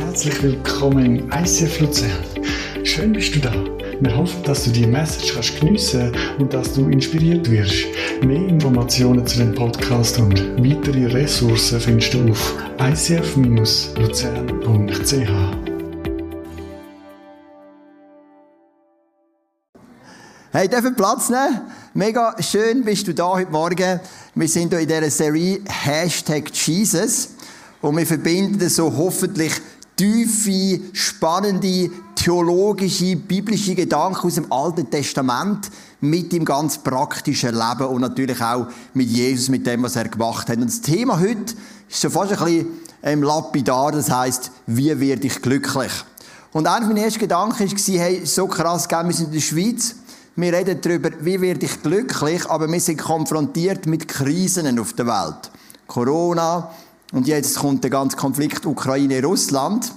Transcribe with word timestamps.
Herzlich 0.00 0.42
willkommen 0.42 1.16
im 1.16 1.30
ICF 1.30 1.80
Luzern. 1.80 2.24
Schön 2.84 3.12
bist 3.12 3.34
du 3.34 3.38
da. 3.38 3.52
Wir 4.00 4.16
hoffen, 4.16 4.42
dass 4.44 4.64
du 4.64 4.70
die 4.70 4.86
Message 4.86 5.34
kannst 5.34 5.60
geniessen 5.60 6.16
und 6.38 6.54
dass 6.54 6.72
du 6.72 6.88
inspiriert 6.88 7.50
wirst. 7.50 7.84
Mehr 8.24 8.48
Informationen 8.48 9.26
zu 9.26 9.36
dem 9.36 9.54
Podcast 9.54 10.18
und 10.18 10.40
weitere 10.56 11.04
Ressourcen 11.04 11.78
findest 11.80 12.14
du 12.14 12.30
auf 12.30 12.54
icf-luzern.ch. 12.78 13.90
Hey, 20.52 20.66
dürfen 20.66 20.96
Platz 20.96 21.28
nehmen? 21.28 21.60
Mega 21.92 22.34
schön 22.40 22.84
bist 22.84 23.06
du 23.06 23.12
da 23.12 23.34
heute 23.34 23.50
Morgen. 23.50 24.00
Wir 24.34 24.48
sind 24.48 24.70
hier 24.70 24.80
in 24.80 24.88
dieser 24.88 25.10
Serie 25.10 25.60
Hashtag 25.68 26.50
Jesus. 26.54 27.34
Und 27.82 27.96
wir 27.96 28.06
verbinden 28.06 28.68
so 28.68 28.94
hoffentlich 28.94 29.52
tiefe, 30.00 30.80
spannende, 30.94 31.90
theologische, 32.14 33.16
biblische 33.16 33.74
Gedanken 33.74 34.26
aus 34.26 34.36
dem 34.36 34.50
Alten 34.50 34.88
Testament 34.88 35.70
mit 36.00 36.32
dem 36.32 36.46
ganz 36.46 36.78
praktischen 36.78 37.54
Leben 37.54 37.86
und 37.86 38.00
natürlich 38.00 38.40
auch 38.40 38.66
mit 38.94 39.10
Jesus, 39.10 39.50
mit 39.50 39.66
dem, 39.66 39.82
was 39.82 39.96
er 39.96 40.08
gemacht 40.08 40.48
hat. 40.48 40.56
Und 40.56 40.68
das 40.68 40.80
Thema 40.80 41.20
heute 41.20 41.54
ist 41.86 42.00
so 42.00 42.08
fast 42.08 42.32
ein 42.32 42.38
bisschen 42.38 42.66
ähm, 43.02 43.22
lapidar, 43.22 43.92
das 43.92 44.10
heißt, 44.10 44.50
wie 44.68 44.98
werde 44.98 45.26
ich 45.26 45.42
glücklich? 45.42 45.92
Und 46.52 46.66
einer 46.66 46.86
meiner 46.86 47.02
ersten 47.02 47.20
Gedanken 47.20 47.70
war, 47.70 47.98
hey, 47.98 48.24
so 48.24 48.46
krass, 48.46 48.88
gell, 48.88 49.04
wir 49.04 49.12
sind 49.12 49.26
in 49.26 49.32
der 49.34 49.40
Schweiz, 49.40 49.96
wir 50.34 50.50
reden 50.50 50.80
darüber, 50.80 51.10
wie 51.20 51.38
werde 51.42 51.66
ich 51.66 51.82
glücklich, 51.82 52.48
aber 52.48 52.72
wir 52.72 52.80
sind 52.80 53.02
konfrontiert 53.02 53.84
mit 53.84 54.08
Krisen 54.08 54.78
auf 54.78 54.94
der 54.94 55.06
Welt. 55.06 55.50
Corona, 55.86 56.70
und 57.12 57.26
jetzt 57.26 57.58
kommt 57.58 57.82
der 57.82 57.90
ganze 57.90 58.16
Konflikt 58.16 58.66
Ukraine-Russland. 58.66 59.92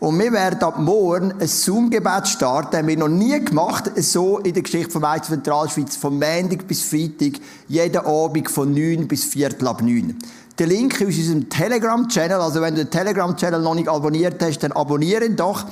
Und 0.00 0.16
wir 0.20 0.30
werden 0.32 0.62
ab 0.62 0.78
morgen 0.78 1.32
ein 1.40 1.48
Zoom-Gebet 1.48 2.28
starten, 2.28 2.76
haben 2.76 2.86
wir 2.86 2.96
noch 2.96 3.08
nie 3.08 3.44
gemacht, 3.44 3.90
so 3.96 4.38
in 4.38 4.54
der 4.54 4.62
Geschichte 4.62 4.92
von 4.92 5.02
der 5.02 5.20
Zentralschweiz, 5.22 5.96
von 5.96 6.20
Montag 6.20 6.68
bis 6.68 6.82
Freitag, 6.82 7.40
jeden 7.66 8.06
Abend 8.06 8.48
von 8.48 8.72
9 8.72 9.08
bis 9.08 9.24
Viertel 9.24 9.66
ab 9.66 9.82
9. 9.82 10.16
Der 10.56 10.66
Link 10.68 11.00
ist 11.00 11.08
aus 11.08 11.16
unserem 11.16 11.48
Telegram-Channel, 11.48 12.40
also 12.40 12.60
wenn 12.60 12.76
du 12.76 12.84
den 12.84 12.90
Telegram-Channel 12.90 13.60
noch 13.60 13.74
nicht 13.74 13.88
abonniert 13.88 14.40
hast, 14.40 14.60
dann 14.60 14.70
abonniere 14.70 15.24
ihn 15.24 15.34
doch. 15.34 15.64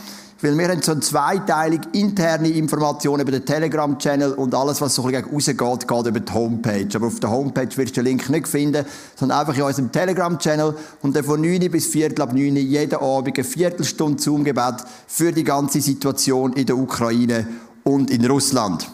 Weil 0.43 0.59
wir 0.59 0.69
haben 0.69 0.83
so 0.83 0.95
zweiteilig 0.97 1.81
interne 1.93 2.49
Informationen 2.49 3.23
über 3.23 3.33
den 3.33 3.47
Telegram-Channel 3.47 4.33
und 4.35 4.55
alles, 4.55 4.83
was 4.83 4.95
so 4.95 5.05
ein 5.07 5.25
bisschen 5.25 5.59
rausgeht, 5.59 5.89
geht 5.89 6.07
über 6.07 6.21
die 6.21 6.33
Homepage. 6.33 6.89
Aber 6.95 7.07
auf 7.07 7.21
der 7.21 7.31
Homepage 7.31 7.75
wirst 7.77 7.97
du 7.97 8.03
den 8.03 8.05
Link 8.05 8.29
nicht 8.29 8.47
finden, 8.47 8.85
sondern 9.15 9.41
einfach 9.41 9.57
in 9.57 9.63
unserem 9.63 9.91
Telegram-Channel 9.91 10.75
und 11.01 11.17
dann 11.17 11.25
von 11.25 11.41
9 11.41 11.71
bis 11.71 11.87
Viertel 11.87 12.21
ab 12.21 12.35
9 12.35 12.55
jeden 12.55 12.97
Abend 12.97 13.35
eine 13.35 13.45
Viertelstunde 13.45 14.23
Zoom-Gebet 14.23 14.85
für 15.07 15.33
die 15.33 15.45
ganze 15.45 15.81
Situation 15.81 16.53
in 16.53 16.67
der 16.67 16.77
Ukraine 16.77 17.47
und 17.83 18.11
in 18.11 18.27
Russland. 18.27 18.91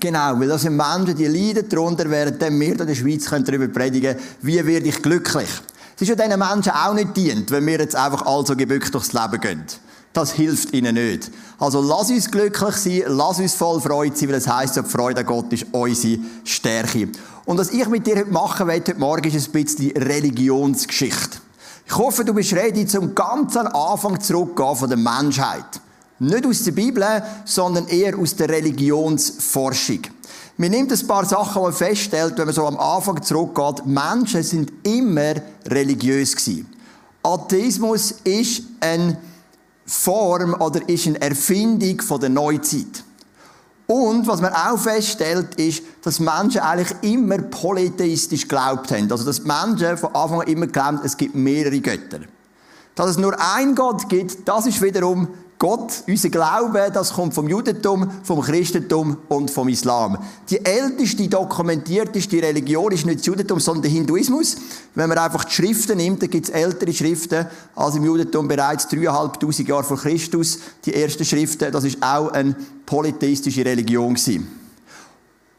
Genau, 0.00 0.38
weil 0.38 0.48
das 0.48 0.62
sind 0.62 0.76
Menschen, 0.76 1.16
die 1.16 1.26
leiden 1.26 1.68
darunter, 1.68 2.08
während 2.08 2.40
wir 2.40 2.50
in 2.50 2.86
der 2.86 2.94
Schweiz 2.94 3.24
darüber 3.24 3.66
predigen 3.66 4.14
können, 4.14 4.26
wie 4.42 4.64
werde 4.64 4.86
ich 4.86 5.02
glücklich. 5.02 5.48
Es 5.96 6.02
ist 6.02 6.08
ja 6.08 6.14
diesen 6.14 6.38
Menschen 6.38 6.72
auch 6.72 6.94
nicht 6.94 7.16
dient, 7.16 7.50
wenn 7.50 7.66
wir 7.66 7.78
jetzt 7.78 7.96
einfach 7.96 8.26
also 8.26 8.54
gebückt 8.54 8.92
durchs 8.94 9.12
Leben 9.12 9.40
gehen. 9.40 9.64
Das 10.12 10.32
hilft 10.32 10.72
ihnen 10.72 10.94
nicht. 10.94 11.30
Also 11.58 11.80
lass 11.80 12.10
uns 12.10 12.30
glücklich 12.30 12.76
sein, 12.76 13.02
lass 13.08 13.38
uns 13.38 13.54
voll 13.54 13.80
Freude 13.80 14.16
sein, 14.16 14.28
weil 14.28 14.36
es 14.36 14.48
heisst, 14.48 14.76
die 14.76 14.82
Freude 14.82 15.20
an 15.20 15.26
Gott 15.26 15.52
ist 15.52 15.66
unsere 15.72 16.18
Stärke. 16.44 17.08
Und 17.44 17.58
was 17.58 17.70
ich 17.70 17.86
mit 17.88 18.06
dir 18.06 18.16
heute 18.16 18.30
machen 18.30 18.66
will, 18.66 18.76
heute 18.76 18.94
Morgen, 18.94 19.30
ist 19.30 19.48
ein 19.48 19.52
bisschen 19.52 19.92
Religionsgeschichte. 19.92 21.38
Ich 21.86 21.96
hoffe, 21.96 22.24
du 22.24 22.34
bist 22.34 22.52
ready, 22.52 22.86
zum 22.86 23.14
ganz 23.14 23.56
Anfang 23.56 24.20
zurückzugehen 24.20 24.76
von 24.76 24.88
der 24.88 24.98
Menschheit. 24.98 25.80
Nicht 26.18 26.46
aus 26.46 26.64
der 26.64 26.72
Bibel, 26.72 27.04
sondern 27.44 27.86
eher 27.88 28.18
aus 28.18 28.34
der 28.34 28.48
Religionsforschung. 28.48 30.00
Wir 30.56 30.70
nehmen 30.70 30.90
ein 30.90 31.06
paar 31.06 31.26
Sachen, 31.26 31.60
die 31.60 31.60
man 31.60 31.72
feststellt, 31.74 32.38
wenn 32.38 32.46
man 32.46 32.54
so 32.54 32.66
am 32.66 32.78
Anfang 32.78 33.22
zurückgeht. 33.22 33.84
Menschen 33.84 34.42
sind 34.42 34.72
immer 34.82 35.34
religiös 35.66 36.34
gewesen. 36.34 36.66
Atheismus 37.22 38.12
ist 38.24 38.62
ein 38.80 39.18
Form 39.86 40.54
oder 40.60 40.88
ist 40.88 41.06
eine 41.06 41.20
Erfindung 41.20 42.00
von 42.00 42.20
der 42.20 42.28
Neuzeit. 42.28 43.04
Und 43.86 44.26
was 44.26 44.40
man 44.40 44.52
auch 44.52 44.78
feststellt, 44.78 45.54
ist, 45.54 45.82
dass 46.02 46.18
Menschen 46.18 46.60
eigentlich 46.60 46.96
immer 47.02 47.38
polytheistisch 47.38 48.42
geglaubt 48.42 48.90
haben. 48.90 49.10
Also, 49.10 49.24
dass 49.24 49.44
Menschen 49.44 49.96
von 49.96 50.12
Anfang 50.14 50.40
an 50.40 50.48
immer 50.48 50.66
glauben, 50.66 51.00
es 51.04 51.16
gibt 51.16 51.36
mehrere 51.36 51.78
Götter. 51.80 52.20
Dass 52.96 53.10
es 53.10 53.18
nur 53.18 53.36
einen 53.54 53.76
Gott 53.76 54.08
gibt, 54.08 54.48
das 54.48 54.66
ist 54.66 54.82
wiederum 54.82 55.28
Gott, 55.58 56.02
unser 56.06 56.28
Glaube, 56.28 56.90
das 56.92 57.14
kommt 57.14 57.32
vom 57.32 57.48
Judentum, 57.48 58.10
vom 58.24 58.42
Christentum 58.42 59.16
und 59.28 59.50
vom 59.50 59.68
Islam. 59.68 60.18
Die 60.50 60.62
älteste, 60.62 61.28
dokumentierteste 61.28 62.42
Religion 62.42 62.92
ist 62.92 63.06
nicht 63.06 63.20
das 63.20 63.26
Judentum, 63.26 63.58
sondern 63.58 63.82
der 63.82 63.90
Hinduismus. 63.90 64.56
Wenn 64.94 65.08
man 65.08 65.16
einfach 65.16 65.44
die 65.44 65.54
Schriften 65.54 65.96
nimmt, 65.96 66.20
dann 66.20 66.28
gibt 66.28 66.48
es 66.48 66.54
ältere 66.54 66.92
Schriften 66.92 67.46
als 67.74 67.96
im 67.96 68.04
Judentum 68.04 68.48
bereits 68.48 68.86
3'500 68.88 69.66
Jahre 69.66 69.84
vor 69.84 69.96
Christus. 69.96 70.58
Die 70.84 70.94
ersten 70.94 71.24
Schriften, 71.24 71.72
das 71.72 71.84
ist 71.84 72.02
auch 72.02 72.32
eine 72.32 72.54
polytheistische 72.84 73.64
Religion 73.64 74.14
gewesen. 74.14 74.48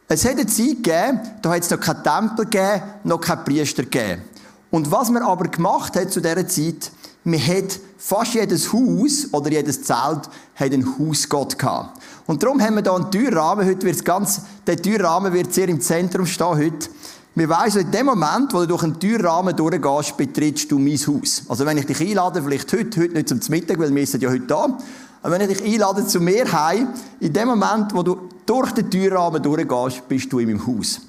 Es 0.07 0.23
hat 0.25 0.33
eine 0.33 0.45
Zeit 0.45 0.83
gegeben, 0.83 1.19
da 1.41 1.49
hat 1.49 1.63
es 1.63 1.71
noch 1.71 1.79
keinen 1.79 2.03
Tempel 2.03 2.45
gegeben, 2.45 2.83
noch 3.03 3.19
keinen 3.19 3.43
Priester 3.43 3.83
gegeben. 3.83 4.21
Und 4.69 4.91
was 4.91 5.09
man 5.09 5.23
aber 5.23 5.47
gemacht 5.47 5.95
hat 5.95 6.11
zu 6.11 6.21
dieser 6.21 6.47
Zeit, 6.47 6.91
man 7.23 7.45
hat 7.45 7.79
fast 8.07 8.35
jedes 8.35 8.71
Haus 8.71 9.27
oder 9.33 9.51
jedes 9.51 9.83
Zelt 9.83 10.29
hat 10.55 10.71
einen 10.71 10.97
Hausgott 10.97 11.59
gehabt. 11.59 12.01
Und 12.25 12.41
darum 12.41 12.61
haben 12.61 12.75
wir 12.75 12.81
hier 12.81 12.93
einen 12.93 13.11
Türrahmen. 13.11 13.67
Heute 13.67 13.85
wird 13.85 14.05
ganz, 14.05 14.43
der 14.65 14.81
Türrahmen 14.81 15.33
wird 15.33 15.53
sehr 15.53 15.67
im 15.67 15.81
Zentrum 15.81 16.25
stehen 16.25 16.47
heute. 16.47 16.87
Wir 17.35 17.49
weiss, 17.49 17.75
in 17.75 17.91
dem 17.91 18.05
Moment, 18.05 18.53
wo 18.53 18.59
du 18.59 18.67
durch 18.67 18.83
einen 18.83 18.97
Türrahmen 18.97 19.53
durchgehst, 19.53 20.15
betrittst 20.15 20.71
du 20.71 20.79
mein 20.79 20.95
Haus. 20.95 21.43
Also 21.49 21.65
wenn 21.65 21.77
ich 21.77 21.85
dich 21.85 21.99
einlade, 21.99 22.41
vielleicht 22.41 22.71
heute, 22.71 23.01
heute 23.01 23.13
nicht 23.13 23.27
zum 23.27 23.39
Mittag, 23.49 23.77
weil 23.77 23.93
wir 23.93 24.07
sind 24.07 24.23
ja 24.23 24.29
heute 24.29 24.47
da. 24.47 24.77
Aber 25.21 25.37
wenn 25.37 25.41
ich 25.49 25.57
dich 25.57 25.73
einlade 25.73 26.07
zu 26.07 26.21
mir 26.21 26.49
heim, 26.49 26.87
in 27.19 27.33
dem 27.33 27.49
Moment, 27.49 27.93
wo 27.93 28.03
du 28.03 28.29
durch 28.45 28.71
den 28.71 28.89
Türrahmen 28.89 29.43
durchgehst, 29.43 30.07
bist 30.07 30.31
du 30.31 30.39
in 30.39 30.47
meinem 30.47 30.65
Haus. 30.65 31.01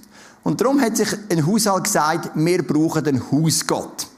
Und 0.43 0.61
darum 0.61 0.81
hat 0.81 0.97
sich 0.97 1.09
ein 1.31 1.47
Haushalt 1.47 1.85
gesagt, 1.85 2.33
wir 2.35 2.67
brauchen 2.67 3.07
einen 3.07 3.23
Hausgott. 3.31 4.09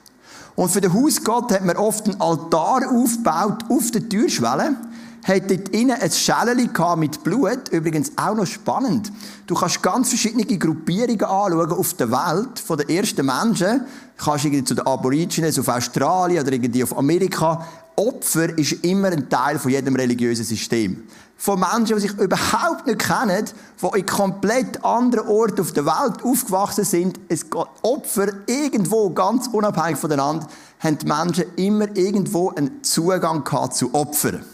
Und 0.60 0.68
für 0.68 0.82
den 0.82 0.92
Hausgott 0.92 1.52
hat 1.52 1.64
man 1.64 1.78
oft 1.78 2.04
einen 2.04 2.20
Altar 2.20 2.82
aufgebaut 2.92 3.64
auf 3.70 3.90
der 3.92 4.06
Türschwelle 4.06 4.76
hat 5.24 5.50
dort 5.50 5.70
innen 5.70 5.98
ein 5.98 6.10
Schälchen 6.10 6.98
mit 6.98 7.24
Blut. 7.24 7.70
Übrigens 7.70 8.12
auch 8.16 8.34
noch 8.34 8.46
spannend. 8.46 9.10
Du 9.46 9.54
kannst 9.54 9.82
ganz 9.82 10.10
verschiedene 10.10 10.44
Gruppierungen 10.44 11.22
anschauen 11.22 11.72
auf 11.72 11.94
der 11.94 12.10
Welt 12.10 12.58
von 12.58 12.76
den 12.76 12.90
ersten 12.90 13.24
Menschen. 13.24 13.86
Du 14.18 14.24
kannst 14.24 14.44
irgendwie 14.44 14.64
zu 14.64 14.74
den 14.74 14.86
Aborigines 14.86 15.58
auf 15.58 15.68
Australien 15.68 16.42
oder 16.42 16.52
irgendwie 16.52 16.82
auf 16.82 16.96
Amerika. 16.96 17.66
Opfer 17.96 18.56
ist 18.58 18.84
immer 18.84 19.08
ein 19.08 19.28
Teil 19.28 19.58
von 19.58 19.70
jedem 19.70 19.96
religiösen 19.96 20.44
System. 20.44 21.04
Von 21.42 21.58
Menschen, 21.58 21.96
die 21.96 22.02
sich 22.02 22.12
überhaupt 22.18 22.86
nicht 22.86 22.98
kennen, 22.98 23.46
die 23.80 23.98
in 23.98 24.04
komplett 24.04 24.84
anderen 24.84 25.26
Orten 25.26 25.62
auf 25.62 25.72
der 25.72 25.86
Welt 25.86 26.22
aufgewachsen 26.22 26.84
sind. 26.84 27.18
Es 27.28 27.48
geht 27.48 27.66
Opfer 27.80 28.28
irgendwo 28.46 29.08
ganz 29.08 29.46
unabhängig 29.46 29.96
voneinander, 29.96 30.46
haben 30.80 30.98
die 30.98 31.06
Menschen 31.06 31.44
immer 31.56 31.96
irgendwo 31.96 32.50
einen 32.50 32.82
Zugang 32.82 33.42
gehabt 33.42 33.74
zu 33.74 33.94
Opfern 33.94 34.44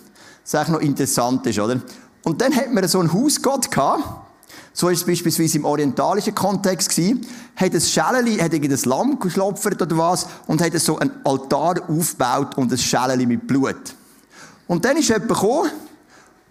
was 0.46 0.54
eigentlich 0.54 0.68
noch 0.68 0.80
interessant 0.80 1.46
ist, 1.46 1.58
oder? 1.58 1.80
Und 2.22 2.40
dann 2.40 2.54
hat 2.54 2.72
man 2.72 2.86
so 2.86 3.00
einen 3.00 3.12
Hausgott 3.12 3.68
gehabt, 3.70 4.04
so 4.72 4.88
ist 4.88 5.00
es 5.00 5.06
beispielsweise 5.06 5.58
im 5.58 5.64
orientalischen 5.64 6.34
Kontext 6.34 6.90
gewesen, 6.90 7.26
hat 7.56 7.74
ein 7.74 7.80
Schäleli, 7.80 8.36
hat 8.36 8.52
ein 8.52 8.78
Lamm 8.84 9.18
geschlopfert 9.18 9.82
oder 9.82 9.98
was, 9.98 10.26
und 10.46 10.62
hat 10.62 10.78
so 10.78 10.98
einen 10.98 11.10
Altar 11.24 11.82
aufgebaut 11.88 12.56
und 12.56 12.70
ein 12.70 12.78
Schäleli 12.78 13.26
mit 13.26 13.46
Blut. 13.46 13.94
Und 14.68 14.84
dann 14.84 14.96
ist 14.96 15.08
jemand 15.08 15.28
gekommen, 15.28 15.70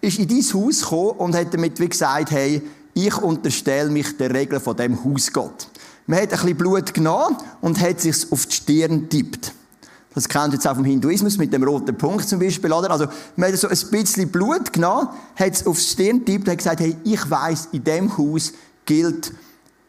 ist 0.06 0.18
in 0.18 0.28
dein 0.28 0.38
Haus 0.38 0.80
gekommen 0.80 1.10
und 1.18 1.34
hat 1.34 1.52
damit 1.52 1.78
wie 1.80 1.88
gesagt, 1.88 2.30
hey, 2.30 2.62
ich 2.94 3.16
unterstelle 3.18 3.90
mich 3.90 4.16
der 4.16 4.32
Regel 4.32 4.60
von 4.60 4.76
dem 4.76 5.04
Hausgott. 5.04 5.68
Man 6.06 6.20
hat 6.20 6.32
ein 6.32 6.38
bisschen 6.38 6.56
Blut 6.56 6.94
genommen 6.94 7.36
und 7.60 7.80
hat 7.80 8.00
sich 8.00 8.30
auf 8.30 8.46
die 8.46 8.54
Stirn 8.54 9.02
getippt. 9.02 9.52
Das 10.14 10.28
kennt 10.28 10.54
jetzt 10.54 10.66
auch 10.66 10.76
vom 10.76 10.84
Hinduismus 10.84 11.36
mit 11.36 11.52
dem 11.52 11.62
roten 11.62 11.96
Punkt 11.98 12.26
zum 12.26 12.38
Beispiel, 12.38 12.72
oder? 12.72 12.90
Also, 12.90 13.06
man 13.36 13.52
hat 13.52 13.58
so 13.58 13.68
ein 13.68 13.90
bisschen 13.90 14.30
Blut 14.30 14.72
genommen, 14.72 15.08
hat 15.34 15.52
es 15.52 15.66
aufs 15.66 15.92
Stirn 15.92 16.20
getippt 16.20 16.46
und 16.46 16.52
hat 16.52 16.58
gesagt, 16.58 16.80
hey, 16.80 16.96
ich 17.04 17.30
weiss, 17.30 17.68
in 17.72 17.84
dem 17.84 18.16
Haus 18.16 18.52
gilt 18.86 19.32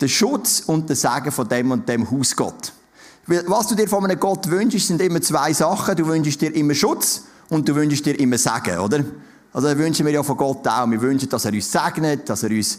der 0.02 0.10
Schutz 0.10 0.64
und 0.66 0.90
der 0.90 0.98
Segen 0.98 1.32
von 1.32 1.48
dem 1.48 1.72
und 1.72 1.88
dem 1.88 2.12
Hausgott. 2.12 2.74
Weil, 3.26 3.44
was 3.48 3.68
du 3.68 3.76
dir 3.76 3.88
von 3.88 4.04
einem 4.04 4.20
Gott 4.20 4.50
wünschst, 4.50 4.88
sind 4.88 5.02
immer 5.02 5.22
zwei 5.22 5.54
Sachen. 5.54 5.96
Du 5.96 6.08
wünschst 6.08 6.42
dir 6.42 6.54
immer 6.54 6.74
Schutz 6.74 7.24
und 7.50 7.70
du 7.70 7.76
wünschst 7.76 8.06
dir 8.06 8.20
immer 8.20 8.38
Segen, 8.38 8.80
oder? 8.80 9.06
Also, 9.58 9.70
das 9.70 9.78
wünschen 9.80 10.06
wir 10.06 10.14
ja 10.14 10.22
von 10.22 10.38
Gott 10.38 10.68
auch. 10.68 10.88
Wir 10.88 11.02
wünschen, 11.02 11.30
dass 11.30 11.46
er 11.46 11.52
uns 11.52 11.72
segnet, 11.72 12.30
dass 12.30 12.44
er 12.44 12.52
uns 12.52 12.78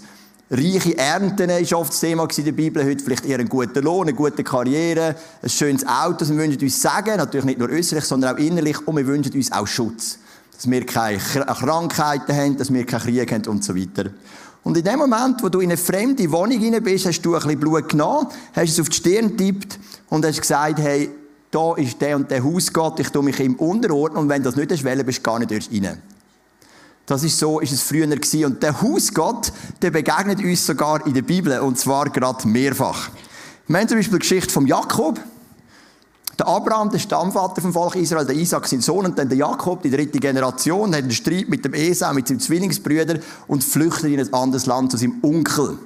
Reiche 0.48 0.96
Ernten 0.96 1.50
ist 1.50 1.72
oft 1.74 1.90
das 1.90 1.98
Thema 1.98 2.28
in 2.36 2.44
der 2.44 2.52
Bibel. 2.52 2.84
Heute 2.84 3.02
vielleicht 3.02 3.26
eher 3.26 3.40
einen 3.40 3.48
guten 3.48 3.82
Lohn, 3.82 4.02
eine 4.02 4.14
gute 4.14 4.44
Karriere, 4.44 5.16
ein 5.42 5.48
schönes 5.48 5.84
Auto. 5.84 6.24
Wir 6.28 6.36
wünschen 6.36 6.62
uns 6.62 6.80
Sagen, 6.80 7.16
natürlich 7.16 7.46
nicht 7.46 7.58
nur 7.58 7.68
äußerlich, 7.68 8.04
sondern 8.04 8.36
auch 8.36 8.38
innerlich. 8.38 8.86
Und 8.86 8.96
wir 8.96 9.04
wünschen 9.08 9.34
uns 9.34 9.50
auch 9.50 9.66
Schutz. 9.66 10.20
Dass 10.54 10.70
wir 10.70 10.86
keine 10.86 11.18
Krankheiten 11.18 12.36
haben, 12.36 12.56
dass 12.56 12.72
wir 12.72 12.86
keinen 12.86 13.00
Krieg 13.00 13.32
haben 13.32 13.46
und 13.48 13.64
so 13.64 13.74
weiter. 13.74 14.10
Und 14.62 14.76
in 14.76 14.84
dem 14.84 15.00
Moment, 15.00 15.42
wo 15.42 15.48
du 15.48 15.58
in 15.58 15.70
eine 15.70 15.78
fremde 15.78 16.30
Wohnung 16.30 16.62
rein 16.62 16.80
bist, 16.80 17.06
hast 17.06 17.22
du 17.22 17.34
ein 17.34 17.42
bisschen 17.42 17.58
Blut 17.58 17.88
genommen, 17.88 18.28
hast 18.54 18.70
es 18.70 18.78
auf 18.78 18.88
die 18.88 18.96
Stirn 18.98 19.36
getippt 19.36 19.80
und 20.10 20.24
hast 20.24 20.40
gesagt, 20.40 20.78
hey, 20.78 21.10
da 21.50 21.74
ist 21.74 22.00
der 22.00 22.14
und 22.14 22.30
der 22.30 22.44
Hausgott, 22.44 23.00
ich 23.00 23.08
tue 23.08 23.24
mich 23.24 23.40
ihm 23.40 23.56
unterordnen 23.56 24.22
und 24.22 24.28
wenn 24.28 24.44
das 24.44 24.54
nicht 24.54 24.70
ist, 24.70 24.84
bist 24.84 25.18
du 25.18 25.22
gar 25.24 25.40
nicht 25.40 25.50
erst 25.50 25.72
rein. 25.72 26.00
Das 27.08 27.24
ist 27.24 27.38
so, 27.38 27.58
ist 27.58 27.72
es 27.72 27.80
früher 27.80 28.06
gewesen. 28.06 28.44
Und 28.44 28.62
der 28.62 28.82
Hausgott, 28.82 29.50
der 29.80 29.90
begegnet 29.90 30.44
uns 30.44 30.66
sogar 30.66 31.06
in 31.06 31.14
der 31.14 31.22
Bibel, 31.22 31.58
und 31.60 31.78
zwar 31.78 32.10
gerade 32.10 32.46
mehrfach. 32.46 33.08
Wir 33.66 33.78
haben 33.78 33.88
zum 33.88 33.96
Beispiel 33.96 34.18
die 34.18 34.28
Geschichte 34.28 34.52
von 34.52 34.66
Jakob. 34.66 35.18
Der 36.38 36.46
Abraham, 36.46 36.90
der 36.90 36.98
Stammvater 36.98 37.62
vom 37.62 37.72
Volk 37.72 37.96
Israel, 37.96 38.26
der 38.26 38.36
Isaac, 38.36 38.68
sein 38.68 38.82
Sohn, 38.82 39.06
und 39.06 39.18
dann 39.18 39.30
der 39.30 39.38
Jakob, 39.38 39.82
die 39.82 39.90
dritte 39.90 40.20
Generation, 40.20 40.94
hat 40.94 41.02
einen 41.02 41.10
Streit 41.10 41.48
mit 41.48 41.64
dem 41.64 41.72
Esau, 41.72 42.12
mit 42.12 42.28
seinem 42.28 42.40
Zwillingsbrüder 42.40 43.20
und 43.46 43.64
flüchtet 43.64 44.10
in 44.10 44.20
ein 44.20 44.34
anderes 44.34 44.66
Land 44.66 44.92
zu 44.92 44.98
seinem 44.98 45.14
Onkel. 45.22 45.78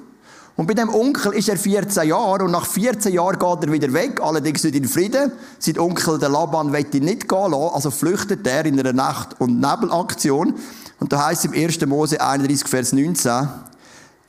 Und 0.57 0.67
bei 0.67 0.73
dem 0.73 0.93
Onkel 0.93 1.33
ist 1.33 1.47
er 1.47 1.57
14 1.57 2.07
Jahre 2.09 2.43
und 2.43 2.51
nach 2.51 2.67
14 2.67 3.13
Jahren 3.13 3.39
geht 3.39 3.63
er 3.67 3.71
wieder 3.71 3.93
weg, 3.93 4.19
allerdings 4.21 4.63
nicht 4.63 4.75
in 4.75 4.87
Frieden. 4.87 5.31
Sein 5.57 5.79
Onkel, 5.79 6.19
der 6.19 6.29
Laban, 6.29 6.73
will 6.73 6.85
ihn 6.93 7.05
nicht 7.05 7.29
gehen 7.29 7.51
lassen, 7.51 7.73
also 7.73 7.89
flüchtet 7.89 8.45
er 8.45 8.65
in 8.65 8.77
einer 8.77 8.93
Nacht- 8.93 9.39
und 9.39 9.59
Nebelaktion. 9.59 10.55
Und 11.03 11.11
da 11.11 11.25
heißt 11.25 11.43
im 11.43 11.51
1. 11.51 11.85
Mose 11.85 12.21
31, 12.21 12.65
Vers 12.65 12.93
19, 12.93 13.49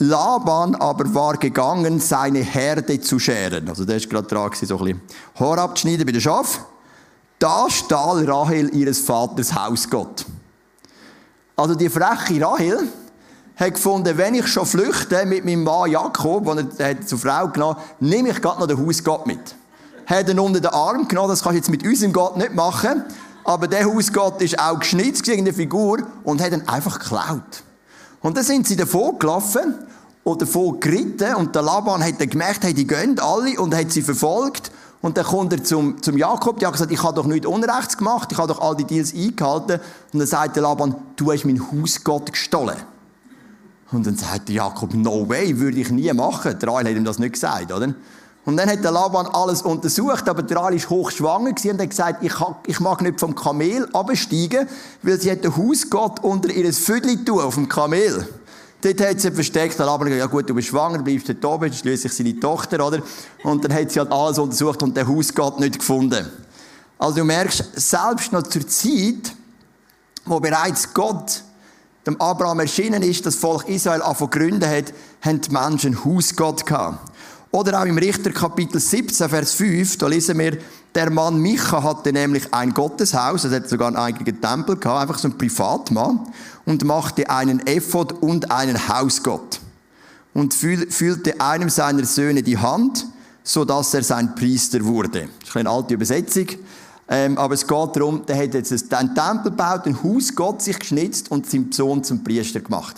Laban 0.00 0.74
aber 0.74 1.14
war 1.14 1.36
gegangen, 1.36 2.00
seine 2.00 2.40
Herde 2.40 3.00
zu 3.00 3.20
scheren. 3.20 3.68
Also 3.68 3.84
der 3.84 3.98
ist 3.98 4.10
gerade 4.10 4.26
dran, 4.26 4.50
so 4.60 4.76
ein 4.78 4.84
bisschen 4.84 5.00
Haar 5.38 5.58
abzuschneiden 5.58 6.04
bei 6.04 6.10
den 6.10 6.20
Schaf. 6.20 6.64
Da 7.38 7.70
stahl 7.70 8.28
Rahel 8.28 8.74
ihres 8.74 8.98
Vaters 8.98 9.54
Hausgott. 9.54 10.26
Also 11.54 11.76
die 11.76 11.88
freche 11.88 12.44
Rahel 12.44 12.88
hat 13.54 13.74
gefunden, 13.74 14.18
wenn 14.18 14.34
ich 14.34 14.48
schon 14.48 14.66
flüchte 14.66 15.24
mit 15.26 15.44
meinem 15.44 15.62
Mann 15.62 15.92
Jakob, 15.92 16.56
den 16.56 16.72
er 16.76 17.06
zur 17.06 17.18
Frau 17.18 17.46
genommen 17.46 17.76
nehme 18.00 18.30
ich 18.30 18.42
gerade 18.42 18.58
noch 18.58 18.66
den 18.66 18.84
Hausgott 18.84 19.28
mit. 19.28 19.54
Hat 20.06 20.28
ihn 20.28 20.40
unter 20.40 20.58
den 20.58 20.72
Arm 20.72 21.06
genommen, 21.06 21.28
das 21.28 21.40
kannst 21.40 21.54
du 21.54 21.58
jetzt 21.58 21.70
mit 21.70 21.86
unserem 21.86 22.12
Gott 22.12 22.36
nicht 22.36 22.52
machen. 22.52 23.04
Aber 23.44 23.68
der 23.68 23.84
Hausgott 23.84 24.40
ist 24.40 24.58
auch 24.58 24.78
geschnitzt 24.78 25.28
in 25.28 25.44
der 25.44 25.54
Figur 25.54 25.98
und 26.24 26.40
hat 26.40 26.52
ihn 26.52 26.66
einfach 26.66 26.98
geklaut. 26.98 27.62
Und 28.20 28.36
dann 28.36 28.44
sind 28.44 28.66
sie 28.66 28.76
davon 28.76 29.18
gelaufen 29.18 29.74
und 30.24 30.40
davon 30.40 30.80
geritten 30.80 31.34
und 31.34 31.54
der 31.54 31.62
Laban 31.62 32.02
hat 32.02 32.18
dann 32.18 32.30
gemerkt, 32.30 32.64
hey, 32.64 32.72
die 32.72 32.86
gehen 32.86 33.18
alle 33.20 33.60
und 33.60 33.74
hat 33.74 33.92
sie 33.92 34.02
verfolgt. 34.02 34.72
Und 35.02 35.18
dann 35.18 35.26
kommt 35.26 35.52
er 35.52 35.62
zum, 35.62 36.00
zum 36.00 36.16
Jakob, 36.16 36.58
der 36.58 36.68
hat 36.68 36.72
gesagt, 36.72 36.90
ich 36.90 37.02
habe 37.02 37.14
doch 37.14 37.26
nichts 37.26 37.46
Unrechts 37.46 37.98
gemacht, 37.98 38.32
ich 38.32 38.38
habe 38.38 38.48
doch 38.48 38.62
all 38.62 38.74
die 38.74 38.84
Deals 38.84 39.12
eingehalten. 39.12 39.78
Und 40.14 40.20
dann 40.20 40.26
sagt 40.26 40.56
der 40.56 40.62
Laban, 40.62 40.94
du 41.16 41.30
hast 41.30 41.44
meinen 41.44 41.60
Hausgott 41.70 42.32
gestohlen. 42.32 42.78
Und 43.92 44.06
dann 44.06 44.16
sagt 44.16 44.48
der 44.48 44.54
Jakob, 44.54 44.94
no 44.94 45.28
way, 45.28 45.58
würde 45.58 45.78
ich 45.78 45.90
nie 45.90 46.10
machen. 46.14 46.58
Der 46.58 46.68
Rahel 46.70 46.88
hat 46.88 46.96
ihm 46.96 47.04
das 47.04 47.18
nicht 47.18 47.34
gesagt, 47.34 47.70
oder? 47.70 47.94
Und 48.44 48.58
dann 48.58 48.68
hat 48.68 48.84
der 48.84 48.90
Laban 48.90 49.26
alles 49.26 49.62
untersucht, 49.62 50.28
aber 50.28 50.42
der 50.42 50.58
Ali 50.58 50.82
war 50.82 50.90
hochschwanger 50.90 51.50
und 51.50 51.80
hat 51.80 51.90
gesagt, 51.90 52.22
ich, 52.22 52.34
ich 52.66 52.80
mag 52.80 53.00
nicht 53.00 53.18
vom 53.18 53.34
Kamel 53.34 53.88
absteigen, 53.94 54.68
weil 55.02 55.18
sie 55.18 55.30
hat 55.30 55.44
den 55.44 55.56
Hausgott 55.56 56.22
unter 56.22 56.50
ihr 56.50 56.70
Vödli 56.72 57.24
tun 57.24 57.40
auf 57.40 57.54
dem 57.54 57.68
Kamel. 57.68 58.28
Dort 58.82 59.00
hat 59.00 59.18
sie 59.18 59.30
versteckt, 59.30 59.78
der 59.78 59.86
Laban 59.86 60.08
gesagt, 60.08 60.20
ja 60.20 60.26
gut, 60.26 60.50
du 60.50 60.54
bist 60.54 60.68
schwanger, 60.68 60.98
bleibst 61.02 61.26
dort 61.30 61.44
oben, 61.46 61.72
schließlich 61.72 62.12
seine 62.12 62.38
Tochter, 62.38 62.86
oder? 62.86 63.00
Und 63.42 63.64
dann 63.64 63.72
hat 63.72 63.90
sie 63.90 63.98
halt 63.98 64.12
alles 64.12 64.38
untersucht 64.38 64.82
und 64.82 64.94
den 64.94 65.08
Hausgott 65.08 65.58
nicht 65.58 65.78
gefunden. 65.78 66.30
Also 66.98 67.16
du 67.16 67.24
merkst, 67.24 67.64
selbst 67.76 68.30
noch 68.30 68.42
zur 68.42 68.68
Zeit, 68.68 69.32
wo 70.26 70.38
bereits 70.38 70.92
Gott 70.92 71.42
dem 72.06 72.20
Abraham 72.20 72.60
erschienen 72.60 73.02
ist, 73.02 73.24
das 73.24 73.36
Volk 73.36 73.66
Israel 73.68 74.02
angefangen 74.02 74.30
gründen 74.30 74.68
hat, 74.68 74.92
haben 75.22 75.40
die 75.40 75.50
Menschen 75.50 76.04
Hausgott 76.04 76.66
gehabt. 76.66 76.98
Oder 77.54 77.80
auch 77.80 77.86
im 77.86 77.98
Richter 77.98 78.32
Kapitel 78.32 78.80
17, 78.80 79.28
Vers 79.28 79.52
5, 79.52 79.98
da 79.98 80.08
lesen 80.08 80.40
wir, 80.40 80.58
der 80.92 81.08
Mann 81.08 81.38
Micha 81.38 81.84
hatte 81.84 82.12
nämlich 82.12 82.52
ein 82.52 82.74
Gotteshaus, 82.74 83.44
er 83.44 83.52
hatte 83.52 83.68
sogar 83.68 83.86
einen 83.86 83.96
eigenen 83.96 84.40
Tempel 84.40 84.76
gehabt, 84.76 85.02
einfach 85.02 85.18
so 85.20 85.28
ein 85.28 85.38
Privatmann, 85.38 86.18
und 86.64 86.82
machte 86.82 87.30
einen 87.30 87.64
Ephod 87.64 88.12
und 88.20 88.50
einen 88.50 88.88
Hausgott. 88.88 89.60
Und 90.32 90.52
fühlte 90.52 91.40
einem 91.40 91.70
seiner 91.70 92.04
Söhne 92.04 92.42
die 92.42 92.58
Hand, 92.58 93.06
so 93.44 93.64
dass 93.64 93.94
er 93.94 94.02
sein 94.02 94.34
Priester 94.34 94.84
wurde. 94.84 95.28
Das 95.38 95.50
ist 95.50 95.56
eine 95.56 95.70
alte 95.70 95.94
Übersetzung. 95.94 96.46
Ähm, 97.06 97.38
aber 97.38 97.54
es 97.54 97.64
geht 97.64 97.94
darum, 97.94 98.26
der 98.26 98.36
hat 98.36 98.54
jetzt 98.54 98.92
einen 98.92 99.14
Tempel 99.14 99.52
gebaut, 99.52 99.86
ein 99.86 100.02
Haus 100.02 100.34
Gott 100.34 100.60
sich 100.60 100.76
geschnitzt 100.76 101.30
und 101.30 101.48
seinen 101.48 101.70
Sohn 101.70 102.02
zum 102.02 102.24
Priester 102.24 102.58
gemacht. 102.58 102.96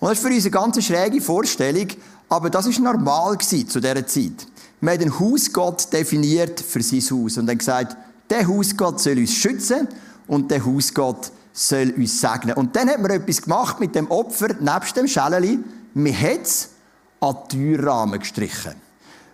Und 0.00 0.08
das 0.08 0.18
ist 0.18 0.26
für 0.26 0.34
uns 0.34 0.44
eine 0.44 0.50
ganz 0.50 0.84
schräge 0.84 1.20
Vorstellung, 1.20 1.86
aber 2.28 2.50
das 2.50 2.66
ist 2.66 2.80
normal 2.80 3.38
zu 3.38 3.80
dieser 3.80 4.06
Zeit. 4.06 4.46
Wir 4.80 4.90
haben 4.90 4.98
den 4.98 5.18
Hausgott 5.18 5.92
definiert 5.92 6.60
für 6.60 6.82
sein 6.82 7.00
Haus 7.00 7.38
und 7.38 7.46
dann 7.46 7.58
gesagt, 7.58 7.96
der 8.28 8.46
Hausgott 8.46 9.00
soll 9.00 9.18
uns 9.18 9.32
schützen 9.34 9.88
und 10.26 10.50
der 10.50 10.64
Hausgott 10.64 11.30
soll 11.52 11.94
uns 11.96 12.20
segnen. 12.20 12.54
Und 12.54 12.74
dann 12.74 12.88
hat 12.88 13.00
man 13.00 13.10
etwas 13.10 13.42
gemacht 13.42 13.80
mit 13.80 13.94
dem 13.94 14.10
Opfer, 14.10 14.48
nebst 14.60 14.96
dem 14.96 15.06
Schäleli. 15.06 15.58
Man 15.94 16.20
hat 16.20 16.42
es 16.42 16.70
an 17.20 17.36
Türrahmen 17.48 18.18
gestrichen. 18.18 18.74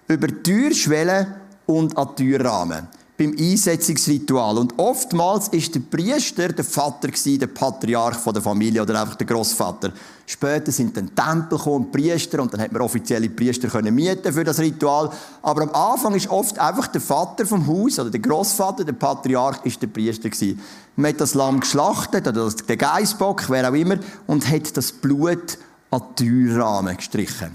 Über 0.07 0.29
Türschwellen 0.43 1.35
und 1.67 1.97
an 1.97 2.15
Türrahmen 2.15 2.89
beim 3.21 3.37
Einsetzungsritual. 3.39 4.57
Und 4.57 4.73
oftmals 4.79 5.49
ist 5.49 5.75
der 5.75 5.81
Priester 5.81 6.49
der 6.49 6.65
Vater 6.65 7.09
der 7.11 7.47
Patriarch 7.49 8.17
der 8.25 8.41
Familie 8.41 8.81
oder 8.81 8.99
einfach 8.99 9.17
der 9.17 9.27
Großvater. 9.27 9.93
Später 10.25 10.73
sind 10.73 10.97
dann 10.97 11.15
Tempel 11.15 11.59
gekommen, 11.59 11.91
Priester, 11.93 12.41
und 12.41 12.55
dann 12.55 12.63
hat 12.63 12.73
man 12.73 12.81
offizielle 12.81 13.29
Priester 13.29 13.69
können 13.69 13.95
mieten 13.95 14.33
für 14.33 14.43
das 14.43 14.59
Ritual. 14.59 15.11
Aber 15.43 15.63
am 15.63 15.71
Anfang 15.75 16.15
ist 16.15 16.31
oft 16.31 16.59
einfach 16.59 16.87
der 16.87 17.03
Vater 17.03 17.45
vom 17.45 17.67
Haus 17.67 17.99
oder 17.99 18.09
der 18.09 18.21
Großvater, 18.21 18.85
der 18.85 18.95
Patriarch, 18.95 19.67
ist 19.67 19.83
der 19.83 19.89
Priester 19.89 20.31
gewesen. 20.31 20.59
Man 20.97 21.11
hat 21.11 21.21
das 21.21 21.35
Lamm 21.35 21.61
geschlachtet 21.61 22.27
oder 22.27 22.49
den 22.49 22.79
Geißbock, 22.79 23.51
wer 23.51 23.69
auch 23.69 23.75
immer, 23.75 23.99
und 24.29 24.49
hat 24.49 24.75
das 24.75 24.93
Blut 24.93 25.59
an 25.91 26.03
die 26.19 26.25
Türrahmen 26.25 26.97
gestrichen. 26.97 27.55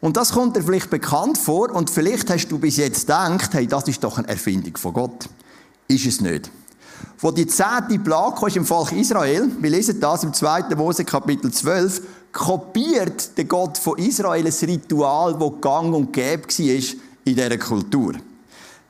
Und 0.00 0.16
das 0.16 0.32
kommt 0.32 0.56
dir 0.56 0.62
vielleicht 0.62 0.88
bekannt 0.88 1.36
vor 1.36 1.70
und 1.70 1.90
vielleicht 1.90 2.30
hast 2.30 2.48
du 2.48 2.58
bis 2.58 2.78
jetzt 2.78 3.02
gedacht, 3.02 3.52
hey, 3.52 3.66
das 3.66 3.86
ist 3.88 4.02
doch 4.02 4.16
eine 4.16 4.28
Erfindung 4.28 4.76
von 4.76 4.94
Gott. 4.94 5.28
Ist 5.88 6.06
es 6.06 6.20
nicht. 6.20 6.50
Wo 7.18 7.30
die 7.30 7.46
zehnte 7.46 7.98
Plage 7.98 8.46
ist 8.46 8.56
im 8.56 8.64
Volk 8.64 8.92
Israel, 8.92 9.50
wir 9.58 9.70
lesen 9.70 10.00
das 10.00 10.24
im 10.24 10.32
2. 10.32 10.74
Mose 10.74 11.04
Kapitel 11.04 11.52
12, 11.52 12.00
kopiert 12.32 13.36
der 13.36 13.44
Gott 13.44 13.76
von 13.76 13.98
Israel 13.98 14.46
ein 14.46 14.52
Ritual, 14.68 15.36
das 15.38 15.60
gang 15.60 15.94
und 15.94 16.12
gäbe 16.12 16.48
war 16.48 16.74
in 17.24 17.34
dieser 17.34 17.58
Kultur. 17.58 18.14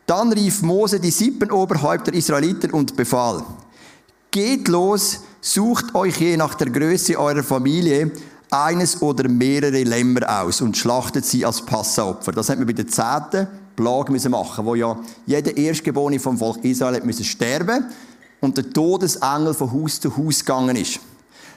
Dann 0.07 0.33
rief 0.33 0.63
Mose 0.63 1.01
die 1.01 1.11
sieben 1.11 1.51
Oberhäupter 1.51 2.13
Israeliten 2.13 2.71
und 2.71 2.95
befahl, 2.97 3.45
geht 4.31 4.69
los, 4.69 5.21
sucht 5.41 5.95
euch 5.95 6.21
je 6.21 6.37
nach 6.37 6.55
der 6.55 6.71
Größe 6.71 7.19
eurer 7.19 7.43
Familie 7.43 8.13
eines 8.51 9.01
oder 9.01 9.29
mehrere 9.29 9.83
Lämmer 9.83 10.43
aus 10.43 10.61
und 10.61 10.77
schlachtet 10.77 11.25
sie 11.25 11.45
als 11.45 11.65
Passaopfer. 11.65 12.33
Das 12.33 12.49
hat 12.49 12.59
man 12.59 12.67
bei 12.67 12.73
der 12.73 12.89
zehnten 12.89 13.47
Plage 13.77 14.13
müssen 14.13 14.33
machen, 14.33 14.65
wo 14.65 14.75
ja 14.75 14.99
jeder 15.27 15.57
Erstgeborene 15.57 16.19
vom 16.19 16.39
Volk 16.39 16.65
Israel 16.65 17.01
müssen 17.05 17.25
sterben 17.25 17.87
und 18.41 18.57
der 18.57 18.71
Todesengel 18.71 19.55
von 19.55 19.73
Haus 19.73 20.01
zu 20.01 20.17
Haus 20.17 20.41
gegangen 20.41 20.77
ist. 20.77 21.01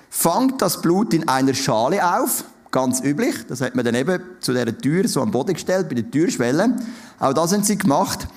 Fangt 0.09 0.61
das 0.61 0.81
Blut 0.81 1.13
in 1.13 1.27
einer 1.27 1.53
Schale 1.53 2.17
auf, 2.17 2.43
ganz 2.71 3.01
üblich. 3.01 3.35
Das 3.47 3.61
hat 3.61 3.75
man 3.75 3.83
dann 3.83 3.95
eben 3.95 4.21
zu 4.39 4.53
der 4.53 4.77
Tür 4.77 5.07
so 5.07 5.21
am 5.21 5.31
Boden 5.31 5.53
gestellt, 5.53 5.89
bei 5.89 5.95
der 5.95 6.09
Türschwelle. 6.09 6.75
Auch 7.19 7.33
das 7.33 7.51
haben 7.51 7.63
sie 7.63 7.77
gemacht. 7.77 8.27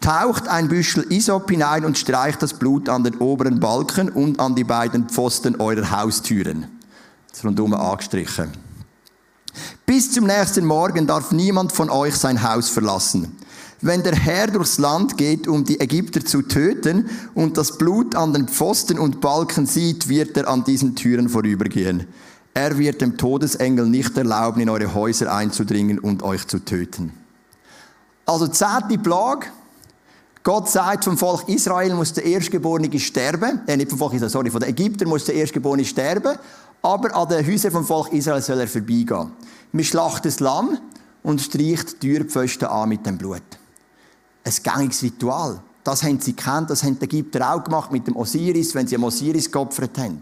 Taucht 0.00 0.48
ein 0.48 0.68
Büschel 0.68 1.06
Isop 1.10 1.50
hinein 1.50 1.84
und 1.84 1.98
streicht 1.98 2.42
das 2.42 2.54
Blut 2.54 2.88
an 2.88 3.04
den 3.04 3.16
oberen 3.16 3.60
Balken 3.60 4.08
und 4.08 4.40
an 4.40 4.54
die 4.54 4.64
beiden 4.64 5.08
Pfosten 5.08 5.56
eurer 5.56 5.90
Haustüren 5.90 6.75
rundum 7.44 7.74
angestrichen. 7.74 8.50
Bis 9.84 10.12
zum 10.12 10.26
nächsten 10.26 10.64
Morgen 10.64 11.06
darf 11.06 11.32
niemand 11.32 11.72
von 11.72 11.90
euch 11.90 12.16
sein 12.16 12.42
Haus 12.42 12.68
verlassen. 12.68 13.36
Wenn 13.80 14.02
der 14.02 14.14
Herr 14.14 14.46
durchs 14.46 14.78
Land 14.78 15.16
geht, 15.18 15.46
um 15.46 15.64
die 15.64 15.80
Ägypter 15.80 16.24
zu 16.24 16.42
töten 16.42 17.10
und 17.34 17.56
das 17.56 17.76
Blut 17.78 18.14
an 18.14 18.32
den 18.32 18.48
Pfosten 18.48 18.98
und 18.98 19.20
Balken 19.20 19.66
sieht, 19.66 20.08
wird 20.08 20.36
er 20.36 20.48
an 20.48 20.64
diesen 20.64 20.96
Türen 20.96 21.28
vorübergehen. 21.28 22.06
Er 22.54 22.78
wird 22.78 23.02
dem 23.02 23.18
Todesengel 23.18 23.86
nicht 23.86 24.16
erlauben, 24.16 24.62
in 24.62 24.70
eure 24.70 24.94
Häuser 24.94 25.32
einzudringen 25.32 25.98
und 25.98 26.22
euch 26.22 26.46
zu 26.46 26.58
töten. 26.58 27.12
Also 28.24 28.48
zehnte 28.48 28.98
Plage. 28.98 29.48
Gott 30.42 30.70
sagt, 30.70 31.04
vom 31.04 31.18
Volk 31.18 31.48
Israel 31.48 31.94
muss 31.94 32.12
der 32.12 32.24
Erstgeborene 32.24 32.98
sterben. 32.98 33.60
Äh, 33.66 33.76
nicht 33.76 33.90
vom 33.90 33.98
Volk 33.98 34.14
Israel, 34.14 34.30
sorry, 34.30 34.50
von 34.50 34.60
den 34.60 34.70
Ägyptern 34.70 35.08
muss 35.08 35.24
der 35.24 35.34
Erstgeborene 35.34 35.84
sterben. 35.84 36.38
Aber 36.82 37.14
an 37.14 37.28
den 37.28 37.46
Häusern 37.46 37.72
vom 37.72 37.84
Volk 37.84 38.12
Israel 38.12 38.42
soll 38.42 38.60
er 38.60 38.68
vorbeigehen. 38.68 39.32
Man 39.72 39.84
schlachtet 39.84 40.26
das 40.26 40.40
Lamm 40.40 40.78
und 41.22 41.40
streicht 41.40 42.02
die 42.02 42.14
Türpfosten 42.14 42.68
an 42.68 42.88
mit 42.88 43.04
dem 43.04 43.18
Blut. 43.18 43.42
Ein 44.44 44.52
gängiges 44.62 45.02
Ritual. 45.02 45.60
Das 45.82 46.02
haben 46.02 46.20
sie 46.20 46.32
kennt, 46.32 46.70
das 46.70 46.82
haben 46.82 46.98
die 46.98 47.04
Ägypter 47.04 47.52
auch 47.52 47.62
gemacht 47.62 47.92
mit 47.92 48.06
dem 48.06 48.16
Osiris, 48.16 48.74
wenn 48.74 48.86
sie 48.86 48.96
am 48.96 49.04
Osiris 49.04 49.50
geopfert 49.50 49.98
haben. 49.98 50.18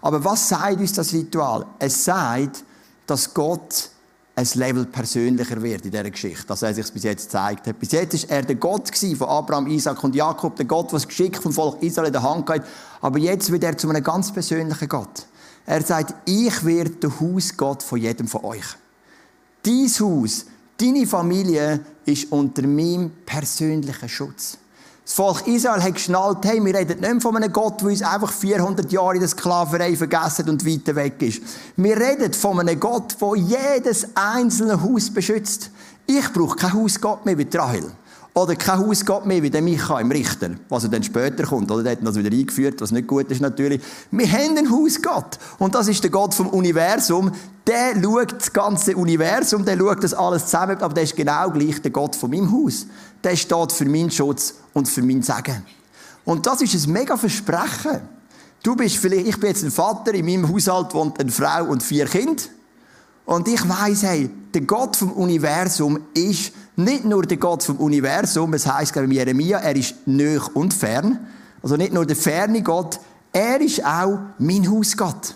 Aber 0.00 0.24
was 0.24 0.48
sagt 0.48 0.80
uns 0.80 0.92
das 0.92 1.12
Ritual? 1.12 1.66
Es 1.78 2.04
sagt, 2.04 2.64
dass 3.06 3.32
Gott 3.32 3.90
ein 4.34 4.48
Level 4.54 4.86
persönlicher 4.86 5.62
wird 5.62 5.84
in 5.84 5.90
dieser 5.90 6.10
Geschichte, 6.10 6.48
als 6.48 6.62
er 6.62 6.72
sich 6.72 6.90
bis 6.92 7.02
jetzt 7.02 7.24
gezeigt 7.24 7.66
hat. 7.66 7.78
Bis 7.78 7.92
jetzt 7.92 8.28
war 8.28 8.36
er 8.36 8.42
der 8.42 8.56
Gott 8.56 8.90
von 8.96 9.28
Abraham, 9.28 9.66
Isaac 9.66 10.02
und 10.02 10.14
Jakob, 10.14 10.56
der 10.56 10.64
Gott, 10.64 10.90
der 10.90 10.98
das 10.98 11.06
Geschick 11.06 11.36
vom 11.42 11.52
Volk 11.52 11.82
Israel 11.82 12.06
in 12.06 12.12
der 12.12 12.22
Hand 12.22 12.48
hat. 12.48 12.64
Aber 13.02 13.18
jetzt 13.18 13.52
wird 13.52 13.64
er 13.64 13.76
zu 13.76 13.88
einem 13.90 14.02
ganz 14.02 14.32
persönlichen 14.32 14.88
Gott. 14.88 15.26
Er 15.66 15.82
sagt, 15.82 16.14
ich 16.28 16.64
werde 16.64 16.90
der 16.90 17.20
Hausgott 17.20 17.82
von 17.82 17.98
jedem 17.98 18.26
von 18.26 18.44
euch. 18.44 18.64
Dein 19.62 19.88
Haus, 20.00 20.46
deine 20.78 21.06
Familie 21.06 21.80
ist 22.04 22.32
unter 22.32 22.62
meinem 22.66 23.10
persönlichen 23.24 24.08
Schutz. 24.08 24.58
Das 25.04 25.14
Volk 25.14 25.46
Israel 25.48 25.82
hat 25.82 25.94
geschnallt, 25.94 26.38
hey, 26.44 26.64
wir 26.64 26.74
reden 26.74 27.00
nicht 27.00 27.22
von 27.22 27.36
einem 27.36 27.52
Gott, 27.52 27.80
der 27.80 27.88
uns 27.88 28.02
einfach 28.02 28.32
400 28.32 28.90
Jahre 28.92 29.14
in 29.14 29.20
der 29.20 29.28
Sklaverei 29.28 29.96
vergessen 29.96 30.48
und 30.48 30.64
weiter 30.64 30.94
weg 30.94 31.20
ist. 31.22 31.42
Wir 31.76 31.96
reden 31.96 32.32
von 32.32 32.60
einem 32.60 32.78
Gott, 32.78 33.16
der 33.20 33.34
jedes 33.36 34.06
einzelne 34.14 34.80
Haus 34.80 35.10
beschützt. 35.10 35.70
Ich 36.06 36.32
brauche 36.32 36.56
kein 36.56 36.72
Hausgott 36.72 37.26
mehr 37.26 37.36
wie 37.36 37.48
Rahel. 37.52 37.92
Oder 38.34 38.56
kein 38.56 38.78
Hausgott 38.78 39.26
mehr 39.26 39.42
wie 39.42 39.50
der 39.50 39.60
Micha 39.60 40.00
im 40.00 40.10
Richter, 40.10 40.50
was 40.70 40.84
er 40.84 40.90
dann 40.90 41.02
später 41.02 41.44
kommt. 41.44 41.70
Oder 41.70 41.82
der 41.82 41.92
hat 41.92 41.98
das 42.02 42.16
wieder 42.16 42.34
eingeführt, 42.34 42.80
was 42.80 42.90
nicht 42.90 43.06
gut 43.06 43.30
ist 43.30 43.42
natürlich. 43.42 43.82
Wir 44.10 44.26
haben 44.26 44.56
einen 44.56 44.70
Hausgott. 44.70 45.38
Und 45.58 45.74
das 45.74 45.88
ist 45.88 46.02
der 46.02 46.10
Gott 46.10 46.32
vom 46.32 46.48
Universum. 46.48 47.30
Der 47.66 47.94
schaut 48.02 48.32
das 48.32 48.50
ganze 48.50 48.96
Universum, 48.96 49.66
der 49.66 49.76
schaut 49.76 50.02
das 50.02 50.14
alles 50.14 50.46
zusammen, 50.46 50.78
aber 50.78 50.94
der 50.94 51.04
ist 51.04 51.14
genau 51.14 51.50
gleich 51.50 51.82
der 51.82 51.90
Gott 51.90 52.16
von 52.16 52.30
meinem 52.30 52.50
Haus. 52.50 52.86
Der 53.22 53.36
steht 53.36 53.72
für 53.72 53.84
meinen 53.84 54.10
Schutz 54.10 54.54
und 54.72 54.88
für 54.88 55.02
mein 55.02 55.22
Segen. 55.22 55.62
Und 56.24 56.46
das 56.46 56.62
ist 56.62 56.86
ein 56.86 56.92
mega 56.92 57.16
Versprechen. 57.18 58.00
Du 58.62 58.74
bist 58.76 58.96
vielleicht, 58.96 59.26
ich 59.26 59.38
bin 59.38 59.50
jetzt 59.50 59.62
ein 59.62 59.70
Vater, 59.70 60.14
in 60.14 60.24
meinem 60.24 60.48
Haushalt 60.48 60.94
wohnt 60.94 61.20
eine 61.20 61.30
Frau 61.30 61.64
und 61.64 61.82
vier 61.82 62.06
Kinder. 62.06 62.42
Und 63.24 63.48
ich 63.48 63.68
weiss, 63.68 64.02
hey, 64.02 64.30
der 64.52 64.62
Gott 64.62 64.96
vom 64.96 65.12
Universum 65.12 66.00
ist 66.14 66.52
nicht 66.76 67.04
nur 67.04 67.22
der 67.22 67.36
Gott 67.36 67.62
vom 67.62 67.76
Universum, 67.76 68.54
es 68.54 68.66
heisst 68.66 68.92
glaube 68.92 69.12
Jeremia, 69.12 69.58
er 69.58 69.76
ist 69.76 69.94
nöch 70.06 70.48
und 70.54 70.74
fern. 70.74 71.18
Also 71.62 71.76
nicht 71.76 71.92
nur 71.92 72.06
der 72.06 72.16
ferne 72.16 72.62
Gott, 72.62 72.98
er 73.32 73.60
ist 73.60 73.84
auch 73.84 74.18
mein 74.38 74.70
Hausgott. 74.70 75.34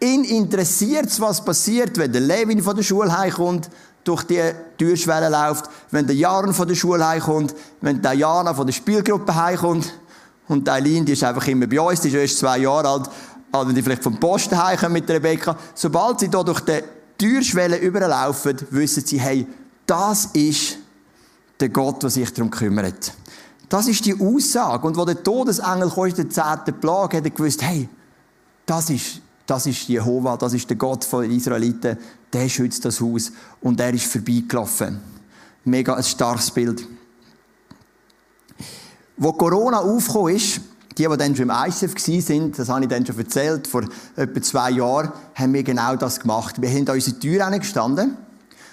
Ihn 0.00 0.24
interessiert 0.24 1.08
was 1.20 1.44
passiert, 1.44 1.96
wenn 1.98 2.12
der 2.12 2.22
Levin 2.22 2.62
von 2.62 2.74
der 2.74 2.82
Schule 2.82 3.16
heimkommt, 3.16 3.70
durch 4.02 4.22
die 4.24 4.40
Türschwelle 4.78 5.28
läuft, 5.28 5.66
wenn 5.90 6.06
der 6.06 6.16
Jaron 6.16 6.54
von 6.54 6.66
der 6.66 6.74
Schule 6.74 7.06
heimkommt, 7.06 7.54
wenn 7.82 8.00
der 8.00 8.14
Jana 8.14 8.54
von 8.54 8.66
der 8.66 8.72
Spielgruppe 8.72 9.34
heimkommt. 9.34 9.92
Und 10.48 10.68
Eileen, 10.68 11.04
die 11.04 11.12
ist 11.12 11.22
einfach 11.22 11.46
immer 11.46 11.66
bei 11.66 11.80
uns, 11.80 12.00
die 12.00 12.08
ist 12.08 12.14
erst 12.14 12.38
zwei 12.38 12.58
Jahre 12.58 12.88
alt, 12.88 13.10
also 13.52 13.68
wenn 13.68 13.74
die 13.74 13.82
vielleicht 13.82 14.02
vom 14.02 14.18
Posten 14.18 14.62
heimkommen 14.62 14.94
mit 14.94 15.10
Rebecca. 15.10 15.56
Sobald 15.74 16.20
sie 16.20 16.30
hier 16.30 16.44
durch 16.44 16.60
die 16.60 16.80
Türschwelle 17.20 17.76
überlaufen, 17.76 18.56
wissen 18.70 19.04
sie, 19.04 19.20
hey, 19.20 19.46
das 19.84 20.26
ist 20.32 20.78
der 21.60 21.68
Gott, 21.68 22.02
der 22.02 22.08
sich 22.08 22.32
darum 22.32 22.50
kümmert. 22.50 23.12
Das 23.68 23.86
ist 23.88 24.06
die 24.06 24.18
Aussage. 24.18 24.86
Und 24.86 24.96
wo 24.96 25.04
der 25.04 25.22
Todesengel 25.22 25.90
kam, 25.90 26.14
der 26.14 26.30
zehnte 26.30 26.72
Plage, 26.72 27.18
hat 27.18 27.24
er 27.24 27.30
gewusst, 27.30 27.62
hey, 27.62 27.88
das 28.64 28.88
ist, 28.88 29.20
das 29.46 29.66
ist 29.66 29.86
Jehova, 29.86 30.38
das 30.38 30.54
ist 30.54 30.70
der 30.70 30.78
Gott 30.78 31.04
von 31.04 31.30
Israeliten, 31.30 31.98
der 32.32 32.48
schützt 32.48 32.86
das 32.86 33.02
Haus. 33.02 33.32
Und 33.60 33.78
er 33.80 33.92
ist 33.92 34.06
vorbeigelaufen. 34.06 34.98
Mega 35.64 35.94
ein 35.94 36.02
starkes 36.02 36.50
Bild. 36.50 36.86
Wo 39.18 39.34
Corona 39.34 39.80
aufgekommen 39.80 40.36
ist, 40.36 40.62
die, 41.00 41.08
die 41.08 41.16
dann 41.16 41.34
schon 41.34 41.48
im 41.48 41.54
ICF 41.54 41.94
waren, 41.94 42.52
das 42.52 42.68
habe 42.68 42.82
ich 42.82 42.88
dann 42.88 43.06
schon 43.06 43.18
erzählt, 43.18 43.66
vor 43.66 43.84
etwa 44.16 44.42
zwei 44.42 44.70
Jahren, 44.70 45.12
haben 45.34 45.54
wir 45.54 45.62
genau 45.62 45.96
das 45.96 46.20
gemacht. 46.20 46.60
Wir 46.60 46.68
haben 46.68 46.86
an 46.88 46.94
unsere 46.94 47.18
Tür 47.18 47.50
gestanden 47.58 48.16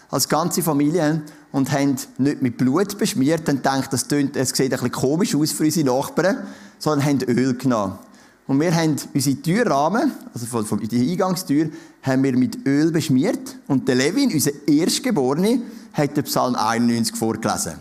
als 0.09 0.27
ganze 0.27 0.61
Familie 0.61 1.21
und 1.51 1.71
haben 1.71 1.95
nicht 2.17 2.41
mit 2.41 2.57
Blut 2.57 2.97
beschmiert 2.97 3.47
und 3.49 3.57
gedacht, 3.57 3.91
das, 3.91 4.07
tönt, 4.07 4.35
es 4.35 4.49
sieht 4.49 4.65
ein 4.65 4.69
bisschen 4.69 4.91
komisch 4.91 5.35
aus 5.35 5.51
für 5.51 5.63
unsere 5.63 5.85
Nachbarn, 5.85 6.37
sondern 6.79 7.07
haben 7.07 7.21
Öl 7.23 7.55
genommen. 7.55 7.97
Und 8.45 8.61
wir 8.61 8.73
haben 8.73 8.95
unsere 9.13 9.35
Türrahmen, 9.41 10.11
also 10.33 10.45
von, 10.45 10.65
von 10.65 10.79
die 10.79 11.11
Eingangstür, 11.11 11.69
haben 12.01 12.23
wir 12.23 12.37
mit 12.37 12.65
Öl 12.65 12.91
beschmiert. 12.91 13.57
Und 13.67 13.87
der 13.87 13.95
Levin, 13.95 14.31
unser 14.31 14.51
Erstgeborene, 14.65 15.61
hat 15.91 16.15
den 16.15 16.23
Psalm 16.23 16.55
91 16.55 17.15
vorgelesen. 17.17 17.73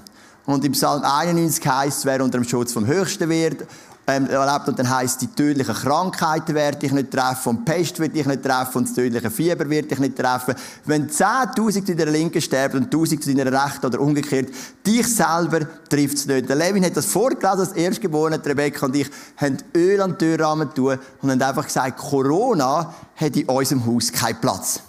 Und 0.44 0.64
im 0.64 0.72
Psalm 0.72 1.02
91 1.04 1.64
heißt 1.64 2.04
wer 2.04 2.22
unter 2.22 2.38
dem 2.38 2.44
Schutz 2.44 2.72
vom 2.72 2.86
Höchsten 2.86 3.28
wird 3.28 3.66
ähm, 4.06 4.28
erlebt. 4.28 4.68
Und 4.68 4.78
dann 4.78 4.88
heisst 4.88 5.20
die 5.22 5.26
tödlichen 5.26 5.75
Krankheiten 5.75 6.54
werde 6.54 6.86
ich 6.86 6.92
nicht 6.92 7.10
treffen 7.10 7.48
und 7.50 7.64
Pest 7.64 7.98
wird 7.98 8.14
ich 8.14 8.26
nicht 8.26 8.42
treffen 8.42 8.78
und 8.78 8.88
das 8.88 8.94
tödliche 8.94 9.30
Fieber 9.30 9.68
wird 9.68 9.90
ich 9.90 9.98
nicht 9.98 10.16
treffen. 10.16 10.54
Wenn 10.84 11.08
10.000 11.08 11.86
zu 11.86 11.96
deiner 11.96 12.10
Linken 12.10 12.40
sterben 12.40 12.84
und 12.84 12.94
1.000 12.94 13.20
zu 13.20 13.34
deiner 13.34 13.64
Rechten 13.64 13.86
oder 13.86 14.00
umgekehrt, 14.00 14.50
dich 14.86 15.06
selber 15.06 15.60
trifft 15.88 16.16
es 16.16 16.26
nicht. 16.26 16.48
Der 16.48 16.56
Levin 16.56 16.84
hat 16.84 16.96
das 16.96 17.06
vorgelesen, 17.06 17.60
als 17.60 17.72
Erstgeborene, 17.72 18.40
Rebecca 18.44 18.86
und 18.86 18.96
ich 18.96 19.10
haben 19.36 19.58
Öl 19.75 20.00
an 20.00 20.12
den 20.12 20.18
Türrahmen 20.18 20.72
tun 20.72 20.98
und 21.22 21.30
haben 21.30 21.42
einfach 21.42 21.66
gesagt, 21.66 21.98
Corona 21.98 22.94
hat 23.16 23.36
in 23.36 23.48
unserem 23.48 23.86
Haus 23.86 24.12
keinen 24.12 24.40
Platz. 24.40 24.80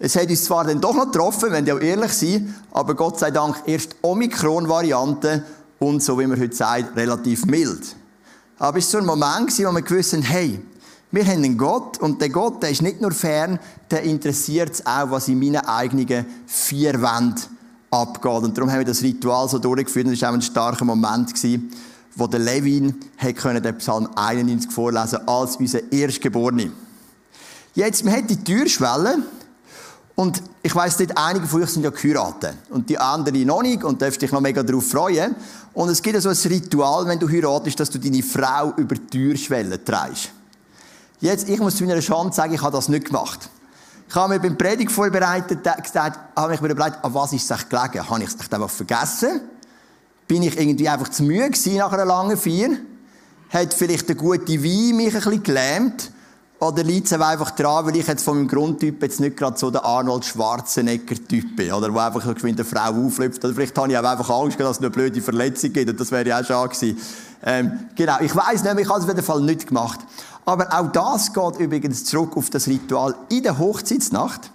Es 0.00 0.14
hat 0.14 0.28
uns 0.28 0.44
zwar 0.44 0.64
dann 0.64 0.80
doch 0.80 0.94
noch 0.94 1.06
getroffen, 1.10 1.50
wenn 1.50 1.66
wir 1.66 1.74
auch 1.74 1.80
ehrlich 1.80 2.12
sind, 2.12 2.54
aber 2.70 2.94
Gott 2.94 3.18
sei 3.18 3.32
Dank 3.32 3.56
erst 3.66 3.96
Omikron-Variante 4.02 5.42
und, 5.80 6.04
so 6.04 6.18
wie 6.20 6.26
man 6.26 6.40
heute 6.40 6.54
sagt, 6.54 6.96
relativ 6.96 7.46
mild. 7.46 7.96
Aber 8.58 8.78
es 8.78 8.92
war 8.92 9.02
so 9.02 9.06
ein 9.06 9.06
Moment, 9.06 9.56
wo 9.58 9.72
wir 9.72 9.82
gewusst 9.82 10.16
hey, 10.22 10.60
wir 11.10 11.24
haben 11.24 11.44
einen 11.44 11.56
Gott 11.56 11.98
und 11.98 12.20
der 12.20 12.28
Gott, 12.28 12.62
der 12.62 12.70
ist 12.70 12.82
nicht 12.82 13.00
nur 13.00 13.12
fern, 13.12 13.58
der 13.90 14.02
interessiert 14.02 14.72
es 14.72 14.86
auch, 14.86 15.10
was 15.10 15.28
in 15.28 15.38
meinen 15.38 15.64
eigenen 15.64 16.26
vier 16.46 17.00
Wänden 17.00 17.42
abgeht. 17.90 18.42
Und 18.42 18.56
darum 18.56 18.70
haben 18.70 18.80
wir 18.80 18.84
das 18.84 19.02
Ritual 19.02 19.48
so 19.48 19.58
durchgeführt 19.58 20.06
und 20.06 20.12
es 20.12 20.22
war 20.22 20.30
auch 20.30 20.34
ein 20.34 20.42
starker 20.42 20.84
Moment, 20.84 21.32
wo 22.14 22.26
der 22.26 22.40
Levin 22.40 22.94
den 23.22 23.78
Psalm 23.78 24.08
91 24.14 24.70
vorlesen 24.70 25.26
als 25.26 25.56
unser 25.56 25.90
Erstgeborene. 25.90 26.72
Jetzt, 27.74 28.04
man 28.04 28.14
hat 28.14 28.28
die 28.28 28.42
Türschwelle 28.42 29.22
und 30.18 30.42
ich 30.64 30.74
weiss 30.74 30.98
nicht, 30.98 31.16
einige 31.16 31.46
von 31.46 31.62
euch 31.62 31.70
sind 31.70 31.84
ja 31.84 31.90
geheiratet. 31.90 32.56
Und 32.70 32.90
die 32.90 32.98
anderen 32.98 33.46
noch 33.46 33.62
nicht 33.62 33.84
und 33.84 34.02
darfst 34.02 34.20
dich 34.20 34.32
noch 34.32 34.40
mega 34.40 34.64
darauf 34.64 34.88
freuen. 34.88 35.36
Und 35.74 35.90
es 35.90 36.02
gibt 36.02 36.20
so 36.20 36.28
ein 36.28 36.36
Ritual, 36.36 37.06
wenn 37.06 37.20
du 37.20 37.28
heiratest, 37.28 37.78
dass 37.78 37.88
du 37.88 38.00
deine 38.00 38.20
Frau 38.24 38.72
über 38.76 38.96
die 38.96 39.06
Türschwelle 39.06 39.84
trägst. 39.84 40.30
Jetzt, 41.20 41.48
ich 41.48 41.60
muss 41.60 41.76
zu 41.76 41.84
meiner 41.84 42.02
Schande 42.02 42.34
sagen, 42.34 42.52
ich 42.52 42.60
habe 42.60 42.72
das 42.72 42.88
nicht 42.88 43.06
gemacht. 43.06 43.48
Ich 44.08 44.14
habe 44.16 44.34
mir 44.34 44.40
beim 44.40 44.58
Predigt 44.58 44.90
vorbereitet, 44.90 45.60
gesagt, 45.84 46.18
habe 46.34 46.50
mich 46.50 46.60
mir 46.62 46.70
überlegt, 46.70 47.04
an 47.04 47.14
was 47.14 47.32
ist 47.32 47.48
es 47.48 47.68
gelegen? 47.68 48.10
Habe 48.10 48.20
ich 48.20 48.28
es 48.28 48.52
einfach 48.52 48.70
vergessen? 48.70 49.42
Bin 50.26 50.42
ich 50.42 50.58
irgendwie 50.58 50.88
einfach 50.88 51.10
zu 51.10 51.22
müde 51.22 51.48
gewesen 51.50 51.76
nach 51.76 51.92
einer 51.92 52.04
langen 52.04 52.36
Feier? 52.36 52.70
Hat 53.50 53.72
vielleicht 53.72 54.08
der 54.08 54.16
gute 54.16 54.64
Wein 54.64 54.96
mich 54.96 55.14
ein 55.14 55.22
bisschen 55.22 55.42
gelähmt? 55.44 56.10
Oder 56.60 56.82
liegt 56.82 57.06
es 57.06 57.12
einfach 57.12 57.52
daran, 57.52 57.86
weil 57.86 57.96
ich 57.96 58.06
jetzt 58.06 58.24
von 58.24 58.36
meinem 58.36 58.48
Grundtyp 58.48 59.00
jetzt 59.02 59.20
nicht 59.20 59.36
gerade 59.36 59.56
so 59.56 59.70
der 59.70 59.84
Arnold 59.84 60.24
Schwarzenegger-Typ 60.24 61.54
bin, 61.54 61.72
oder 61.72 61.94
wo 61.94 61.98
einfach 61.98 62.22
so 62.22 62.34
eine 62.46 62.64
Frau 62.64 63.06
auflüpft. 63.06 63.44
Oder 63.44 63.54
vielleicht 63.54 63.78
habe 63.78 63.92
ich 63.92 63.96
auch 63.96 64.02
einfach 64.02 64.28
Angst, 64.30 64.58
dass 64.58 64.78
es 64.78 64.78
eine 64.78 64.90
blöde 64.90 65.22
Verletzung 65.22 65.72
gibt, 65.72 65.88
und 65.88 66.00
das 66.00 66.10
wäre 66.10 66.28
ja 66.28 66.40
auch 66.40 66.44
schade 66.44 66.74
gewesen. 66.74 66.98
Ähm, 67.44 67.72
genau, 67.94 68.16
ich 68.20 68.34
weiß 68.34 68.64
nicht, 68.64 68.80
ich 68.80 68.88
habe 68.88 68.98
es 68.98 69.04
auf 69.04 69.08
jeden 69.08 69.22
Fall 69.22 69.40
nicht 69.42 69.68
gemacht. 69.68 70.00
Aber 70.44 70.66
auch 70.76 70.90
das 70.90 71.32
geht 71.32 71.60
übrigens 71.60 72.04
zurück 72.04 72.36
auf 72.36 72.50
das 72.50 72.66
Ritual 72.66 73.14
in 73.28 73.44
der 73.44 73.58
Hochzeitsnacht. 73.58 74.50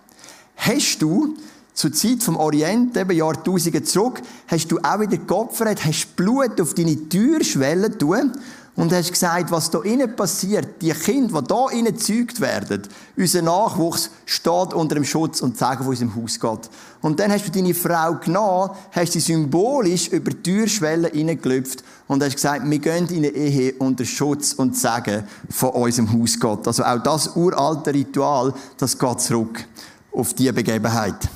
Hast 0.57 1.01
du 1.01 1.35
zur 1.73 1.93
Zeit 1.93 2.21
vom 2.21 2.35
Orient, 2.35 2.97
eben 2.97 3.15
Jahrtausende 3.15 3.81
zurück, 3.83 4.21
hast 4.47 4.71
du 4.71 4.79
auch 4.79 4.99
wieder 4.99 5.17
geopfert, 5.17 5.85
hast 5.85 6.15
Blut 6.15 6.59
auf 6.59 6.73
deine 6.73 7.09
Türschwelle 7.09 7.97
tun 7.97 8.33
und 8.75 8.91
hast 8.91 9.11
gesagt, 9.11 9.51
was 9.51 9.69
da 9.69 9.81
innen 9.81 10.15
passiert, 10.15 10.81
die 10.81 10.91
Kinder, 10.91 11.41
die 11.41 11.47
da 11.47 11.69
innen 11.69 11.93
gezeugt 11.93 12.41
werden, 12.41 12.81
unser 13.15 13.41
Nachwuchs 13.43 14.09
steht 14.25 14.73
unter 14.73 14.95
dem 14.95 15.05
Schutz 15.05 15.41
und 15.41 15.57
Segen 15.57 15.77
von 15.77 15.87
unserem 15.87 16.15
Haus 16.15 16.39
Gott. 16.39 16.69
Und 17.01 17.19
dann 17.19 17.31
hast 17.31 17.45
du 17.45 17.51
deine 17.51 17.73
Frau 17.73 18.15
genommen, 18.15 18.71
hast 18.91 19.13
sie 19.13 19.19
symbolisch 19.19 20.07
über 20.07 20.31
die 20.31 20.41
Türschwelle 20.41 21.09
hineingelüpft 21.09 21.83
und 22.07 22.23
hast 22.23 22.35
gesagt, 22.35 22.67
wir 22.67 22.79
gehen 22.79 23.07
in 23.09 23.17
eine 23.17 23.27
Ehe 23.27 23.73
unter 23.73 24.05
Schutz 24.05 24.53
und 24.53 24.75
Segen 24.75 25.23
von 25.49 25.69
unserem 25.69 26.11
Haus 26.11 26.39
Gott. 26.39 26.67
Also 26.67 26.83
auch 26.83 26.99
das 27.03 27.35
uralte 27.35 27.93
Ritual, 27.93 28.53
das 28.77 28.97
geht 28.97 29.21
zurück 29.21 29.65
auf 30.11 30.33
diese 30.33 30.53
Begebenheit. 30.53 31.29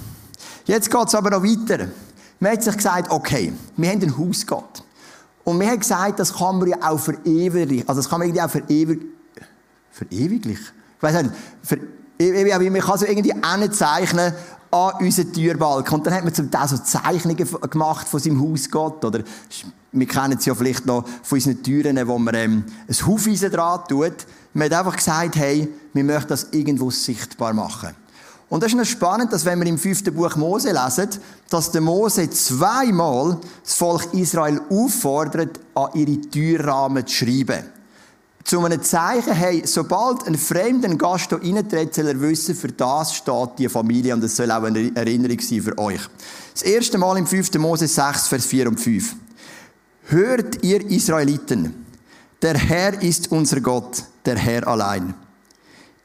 Jetzt 0.65 0.89
geht 0.89 1.07
es 1.07 1.15
aber 1.15 1.29
noch 1.29 1.43
weiter. 1.43 1.87
Man 2.39 2.51
hat 2.51 2.63
sich 2.63 2.75
gesagt, 2.75 3.11
okay, 3.11 3.53
wir 3.75 3.89
haben 3.89 4.01
einen 4.01 4.17
Hausgott. 4.17 4.83
Und 5.47 5.61
wir 5.61 5.67
haben 5.69 5.79
gesagt, 5.79 6.19
das 6.19 6.33
kann 6.33 6.59
man 6.59 6.67
ja 6.67 6.75
auch 6.81 6.99
verewiglich, 6.99 7.87
also 7.87 8.01
das 8.01 8.09
kann 8.09 8.19
man 8.19 8.27
irgendwie 8.27 8.41
auch 8.41 8.49
verewig, 8.49 9.05
verewiglich? 9.91 10.59
Ich 10.59 11.01
weiss 11.01 11.23
nicht, 11.23 11.33
ich, 12.17 12.31
ich, 12.31 12.69
man 12.69 12.81
kann 12.81 12.97
so 12.97 13.05
irgendwie 13.05 13.33
zeichnen 13.71 14.33
an 14.71 14.91
unseren 14.99 15.31
Türbalken. 15.31 15.99
Und 15.99 16.05
dann 16.05 16.15
hat 16.15 16.25
man 16.25 16.33
zum 16.33 16.51
Teil 16.51 16.67
so 16.67 16.77
Zeichnungen 16.79 17.47
gemacht 17.69 18.09
von 18.09 18.19
seinem 18.19 18.41
Hausgott. 18.41 19.05
Oder 19.05 19.23
wir 19.93 20.05
kennen 20.05 20.37
es 20.37 20.45
ja 20.45 20.53
vielleicht 20.53 20.85
noch 20.85 21.07
von 21.23 21.37
unseren 21.37 21.63
Türen, 21.63 22.05
wo 22.05 22.19
man 22.19 22.35
ähm, 22.35 22.65
ein 22.85 23.07
Hufeisen 23.07 23.49
dran 23.49 23.79
tut. 23.87 24.27
Man 24.53 24.65
hat 24.65 24.79
einfach 24.79 24.97
gesagt, 24.97 25.37
hey, 25.37 25.73
wir 25.93 26.03
möchten 26.03 26.27
das 26.27 26.49
irgendwo 26.51 26.91
sichtbar 26.91 27.53
machen. 27.53 27.91
Und 28.49 28.63
das 28.63 28.71
ist 28.71 28.77
noch 28.77 28.85
spannend, 28.85 29.33
dass 29.33 29.43
wenn 29.43 29.59
wir 29.59 29.67
im 29.67 29.77
fünften 29.77 30.13
Buch 30.13 30.35
Mose 30.37 30.71
lesen, 30.71 31.09
dass 31.49 31.71
der 31.71 31.81
Mose 31.81 32.29
zweimal 32.29 33.39
das 33.63 33.73
Volk 33.73 34.13
Israel 34.13 34.61
auffordert, 34.69 35.59
an 35.75 35.89
ihre 35.93 36.21
Türrahmen 36.21 37.05
zu 37.05 37.13
schreiben. 37.13 37.65
Zu 38.45 38.63
einem 38.63 38.81
Zeichen, 38.81 39.33
hey, 39.33 39.63
sobald 39.65 40.25
ein 40.25 40.37
fremder 40.37 40.95
Gast 40.95 41.35
hier 41.41 41.55
reintritt, 41.55 41.93
soll 41.93 42.07
er 42.07 42.21
wissen, 42.21 42.55
für 42.55 42.69
das 42.69 43.15
steht 43.15 43.49
die 43.57 43.67
Familie 43.67 44.13
und 44.13 44.23
es 44.23 44.37
soll 44.37 44.49
auch 44.49 44.63
eine 44.63 44.95
Erinnerung 44.95 45.41
sein 45.41 45.61
für 45.61 45.77
euch. 45.77 45.99
Das 46.53 46.63
erste 46.63 46.97
Mal 46.97 47.17
im 47.17 47.27
5. 47.27 47.53
Mose 47.55 47.89
6, 47.89 48.29
Vers 48.29 48.45
4 48.45 48.69
und 48.69 48.79
5. 48.79 49.15
Hört 50.03 50.63
ihr 50.63 50.89
Israeliten, 50.89 51.85
der 52.41 52.57
Herr 52.57 53.01
ist 53.01 53.29
unser 53.33 53.59
Gott, 53.59 54.03
der 54.25 54.37
Herr 54.37 54.65
allein. 54.65 55.13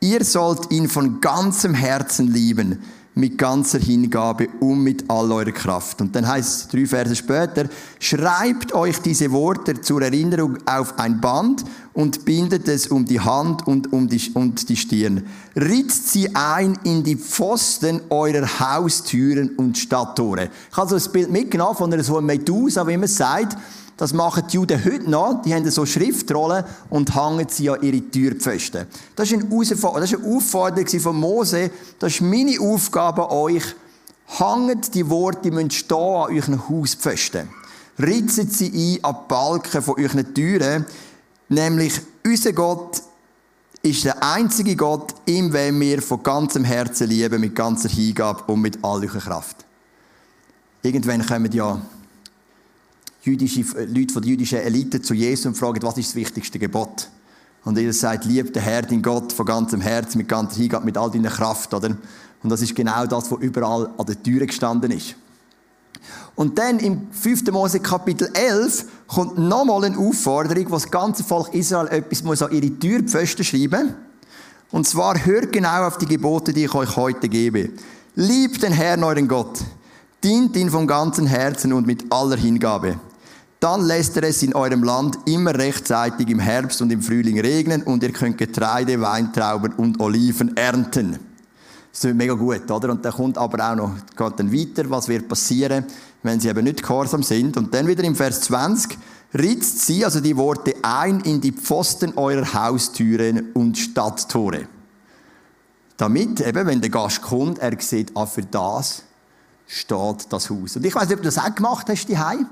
Ihr 0.02 0.24
sollt 0.24 0.72
ihn 0.72 0.88
von 0.88 1.20
ganzem 1.20 1.74
Herzen 1.74 2.26
lieben, 2.26 2.82
mit 3.14 3.38
ganzer 3.38 3.78
Hingabe 3.78 4.48
und 4.58 4.82
mit 4.82 5.08
all 5.08 5.30
eurer 5.30 5.52
Kraft. 5.52 6.00
Und 6.00 6.16
dann 6.16 6.26
heißt 6.26 6.48
es 6.48 6.68
drei 6.68 6.86
Verse 6.86 7.14
später, 7.14 7.66
schreibt 8.00 8.74
euch 8.74 8.98
diese 8.98 9.30
Worte 9.30 9.80
zur 9.80 10.02
Erinnerung 10.02 10.58
auf 10.66 10.98
ein 10.98 11.20
Band 11.20 11.64
und 11.92 12.24
bindet 12.24 12.66
es 12.66 12.88
um 12.88 13.04
die 13.04 13.20
Hand 13.20 13.64
und 13.68 13.92
um 13.92 14.08
die, 14.08 14.20
und 14.34 14.68
die 14.68 14.76
Stirn. 14.76 15.24
Ritzt 15.54 16.08
sie 16.08 16.34
ein 16.34 16.76
in 16.82 17.04
die 17.04 17.16
Pfosten 17.16 18.00
eurer 18.10 18.58
Haustüren 18.58 19.50
und 19.50 19.78
Stadttore. 19.78 20.50
Ich 20.68 20.76
habe 20.76 20.90
so 20.90 20.96
ein 20.96 21.12
Bild 21.12 21.30
mitgenommen 21.30 21.76
von 21.76 21.92
einer 21.92 22.02
so 22.02 22.16
einer 22.16 22.26
Medusa, 22.26 22.84
wie 22.88 22.96
man 22.96 23.08
sagt, 23.08 23.56
das 23.96 24.12
machen 24.12 24.44
die 24.50 24.56
Juden 24.56 24.84
heute 24.84 25.10
noch. 25.10 25.42
Die 25.42 25.54
haben 25.54 25.70
so 25.70 25.86
Schriftrollen 25.86 26.64
und 26.90 27.14
hängen 27.14 27.46
sie 27.48 27.70
an 27.70 27.82
ihre 27.82 28.00
Türpfosten. 28.00 28.86
Das 29.14 29.30
ist 29.30 29.44
eine, 29.44 30.34
Aufforderung 30.34 31.00
von 31.00 31.16
Mose. 31.20 31.70
Das 31.98 32.14
ist 32.14 32.20
meine 32.20 32.58
Aufgabe 32.60 33.30
an 33.30 33.36
euch. 33.36 33.64
Hängt 34.26 34.94
die 34.94 35.08
Worte, 35.08 35.42
die 35.44 35.50
müssen 35.50 35.70
stehen 35.70 35.96
an 35.96 36.34
euren 36.34 36.68
Hauspfosten. 36.68 37.48
Ritzen 37.98 38.48
sie 38.48 38.98
ein 38.98 39.04
an 39.04 39.14
die 39.14 39.28
Balken 39.28 39.82
von 39.82 39.94
euren 39.98 40.34
Türen. 40.34 40.86
Nämlich, 41.48 42.00
unser 42.24 42.52
Gott 42.52 43.02
ist 43.82 44.04
der 44.04 44.22
einzige 44.22 44.76
Gott, 44.76 45.14
ihm 45.26 45.52
wollen 45.52 45.80
wir 45.80 46.00
von 46.00 46.22
ganzem 46.22 46.64
Herzen 46.64 47.08
lieben, 47.08 47.40
mit 47.40 47.54
ganzer 47.54 47.88
Hingabe 47.88 48.50
und 48.50 48.60
mit 48.60 48.78
all 48.82 49.04
eurer 49.04 49.18
Kraft. 49.18 49.64
Irgendwann 50.82 51.26
kommen 51.26 51.52
ja 51.52 51.80
jüdische, 53.22 53.60
äh, 53.76 53.84
Leute 53.84 54.12
von 54.12 54.22
der 54.22 54.30
jüdischen 54.30 54.58
Elite 54.58 55.00
zu 55.00 55.14
Jesus 55.14 55.46
und 55.46 55.56
fragen, 55.56 55.82
was 55.82 55.96
ist 55.98 56.10
das 56.10 56.14
wichtigste 56.16 56.58
Gebot? 56.58 57.08
Und 57.64 57.78
Jesus 57.78 58.00
sagt, 58.00 58.24
lieb 58.24 58.52
den 58.52 58.62
Herr, 58.62 58.82
den 58.82 59.02
Gott, 59.02 59.32
von 59.32 59.46
ganzem 59.46 59.80
Herz, 59.80 60.14
mit 60.16 60.28
ganzer 60.28 60.56
Hingabe, 60.56 60.84
mit 60.84 60.98
all 60.98 61.10
deiner 61.10 61.30
Kraft, 61.30 61.72
oder? 61.72 61.96
Und 62.42 62.50
das 62.50 62.60
ist 62.60 62.74
genau 62.74 63.06
das, 63.06 63.30
was 63.30 63.40
überall 63.40 63.88
an 63.96 64.06
der 64.06 64.20
Türe 64.20 64.46
gestanden 64.46 64.90
ist. 64.90 65.14
Und 66.34 66.58
dann 66.58 66.80
im 66.80 67.08
5. 67.12 67.52
Mose 67.52 67.78
Kapitel 67.78 68.28
11 68.32 68.86
kommt 69.06 69.38
nochmal 69.38 69.84
eine 69.84 69.98
Aufforderung, 69.98 70.66
wo 70.70 70.74
das 70.74 70.90
ganze 70.90 71.22
Volk 71.22 71.54
Israel 71.54 71.86
etwas 71.88 72.24
muss 72.24 72.42
an 72.42 72.50
ihre 72.50 72.70
Türpfosten 72.70 73.44
schreiben 73.44 73.94
Und 74.72 74.88
zwar 74.88 75.24
hört 75.24 75.52
genau 75.52 75.86
auf 75.86 75.98
die 75.98 76.06
Gebote, 76.06 76.52
die 76.52 76.64
ich 76.64 76.74
euch 76.74 76.96
heute 76.96 77.28
gebe. 77.28 77.70
Liebt 78.16 78.62
den 78.62 78.72
Herrn, 78.72 79.04
euren 79.04 79.28
Gott. 79.28 79.60
Dient 80.24 80.56
ihn 80.56 80.70
vom 80.70 80.86
ganzen 80.86 81.26
Herzen 81.26 81.72
und 81.72 81.86
mit 81.86 82.10
aller 82.10 82.36
Hingabe. 82.36 82.96
Dann 83.62 83.82
lässt 83.82 84.16
er 84.16 84.24
es 84.24 84.42
in 84.42 84.56
eurem 84.56 84.82
Land 84.82 85.16
immer 85.24 85.54
rechtzeitig 85.54 86.28
im 86.28 86.40
Herbst 86.40 86.82
und 86.82 86.90
im 86.90 87.00
Frühling 87.00 87.38
regnen 87.38 87.84
und 87.84 88.02
ihr 88.02 88.12
könnt 88.12 88.36
Getreide, 88.36 89.00
Weintrauben 89.00 89.74
und 89.74 90.00
Oliven 90.00 90.56
ernten. 90.56 91.20
Das 91.92 92.02
ist 92.02 92.16
mega 92.16 92.34
gut, 92.34 92.68
oder? 92.68 92.90
Und 92.90 93.04
dann 93.04 93.12
kommt 93.12 93.38
aber 93.38 93.70
auch 93.70 93.76
noch, 93.76 93.94
geht 94.16 94.40
dann 94.40 94.52
weiter, 94.52 94.90
was 94.90 95.06
wird 95.06 95.28
passieren, 95.28 95.84
wenn 96.24 96.40
sie 96.40 96.48
eben 96.48 96.64
nicht 96.64 96.82
gehorsam 96.82 97.22
sind. 97.22 97.56
Und 97.56 97.72
dann 97.72 97.86
wieder 97.86 98.02
im 98.02 98.16
Vers 98.16 98.40
20, 98.40 98.98
ritzt 99.32 99.86
sie, 99.86 100.04
also 100.04 100.18
die 100.18 100.36
Worte, 100.36 100.74
ein 100.82 101.20
in 101.20 101.40
die 101.40 101.52
Pfosten 101.52 102.14
eurer 102.16 102.52
Haustüren 102.54 103.52
und 103.52 103.78
Stadttore. 103.78 104.66
Damit 105.98 106.40
eben, 106.40 106.66
wenn 106.66 106.80
der 106.80 106.90
Gast 106.90 107.22
kommt, 107.22 107.60
er 107.60 107.80
sieht, 107.80 108.10
ah, 108.16 108.26
für 108.26 108.42
das 108.42 109.04
steht 109.68 110.32
das 110.32 110.50
Haus. 110.50 110.74
Und 110.74 110.84
ich 110.84 110.92
weiß 110.92 111.04
nicht, 111.04 111.12
ob 111.12 111.22
du 111.22 111.28
das 111.28 111.38
auch 111.38 111.54
gemacht 111.54 111.88
hast, 111.88 112.08
die 112.08 112.18
Heim. 112.18 112.48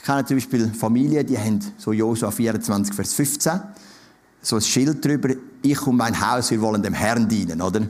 Ich 0.00 0.06
kenne 0.06 0.24
zum 0.24 0.38
Beispiel 0.38 0.66
Familien, 0.72 1.26
die 1.26 1.36
haben 1.36 1.60
so 1.76 1.92
Josua 1.92 2.30
24, 2.30 2.94
Vers 2.94 3.12
15, 3.12 3.60
so 4.40 4.56
ein 4.56 4.62
Schild 4.62 5.04
drüber, 5.04 5.34
ich 5.60 5.86
und 5.86 5.96
mein 5.96 6.18
Haus, 6.18 6.50
wir 6.50 6.60
wollen 6.62 6.82
dem 6.82 6.94
Herrn 6.94 7.28
dienen, 7.28 7.60
oder? 7.60 7.82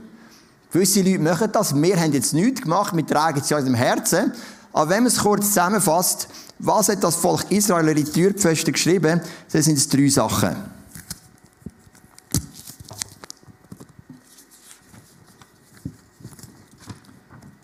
Gewisse 0.73 1.03
Leute 1.03 1.21
machen 1.21 1.51
das. 1.53 1.73
Wir 1.75 1.97
haben 2.01 2.13
jetzt 2.13 2.35
nichts 2.35 2.63
gemacht, 2.63 2.97
wir 2.97 3.07
tragen 3.07 3.41
es 3.41 3.49
ja 3.49 3.59
in 3.59 3.65
unserem 3.65 3.81
Herzen. 3.81 4.33
Aber 4.73 4.91
wenn 4.91 5.05
man 5.05 5.07
es 5.07 5.19
kurz 5.19 5.47
zusammenfasst, 5.47 6.29
was 6.59 6.89
hat 6.89 7.03
das 7.03 7.15
Volk 7.15 7.49
Israel 7.51 7.89
in 7.89 8.05
die 8.05 8.05
Türpfosten 8.05 8.73
geschrieben? 8.73 9.21
Das 9.53 9.65
sind 9.65 9.79
es 9.79 9.89
drei 9.89 10.09
Sachen. 10.09 10.57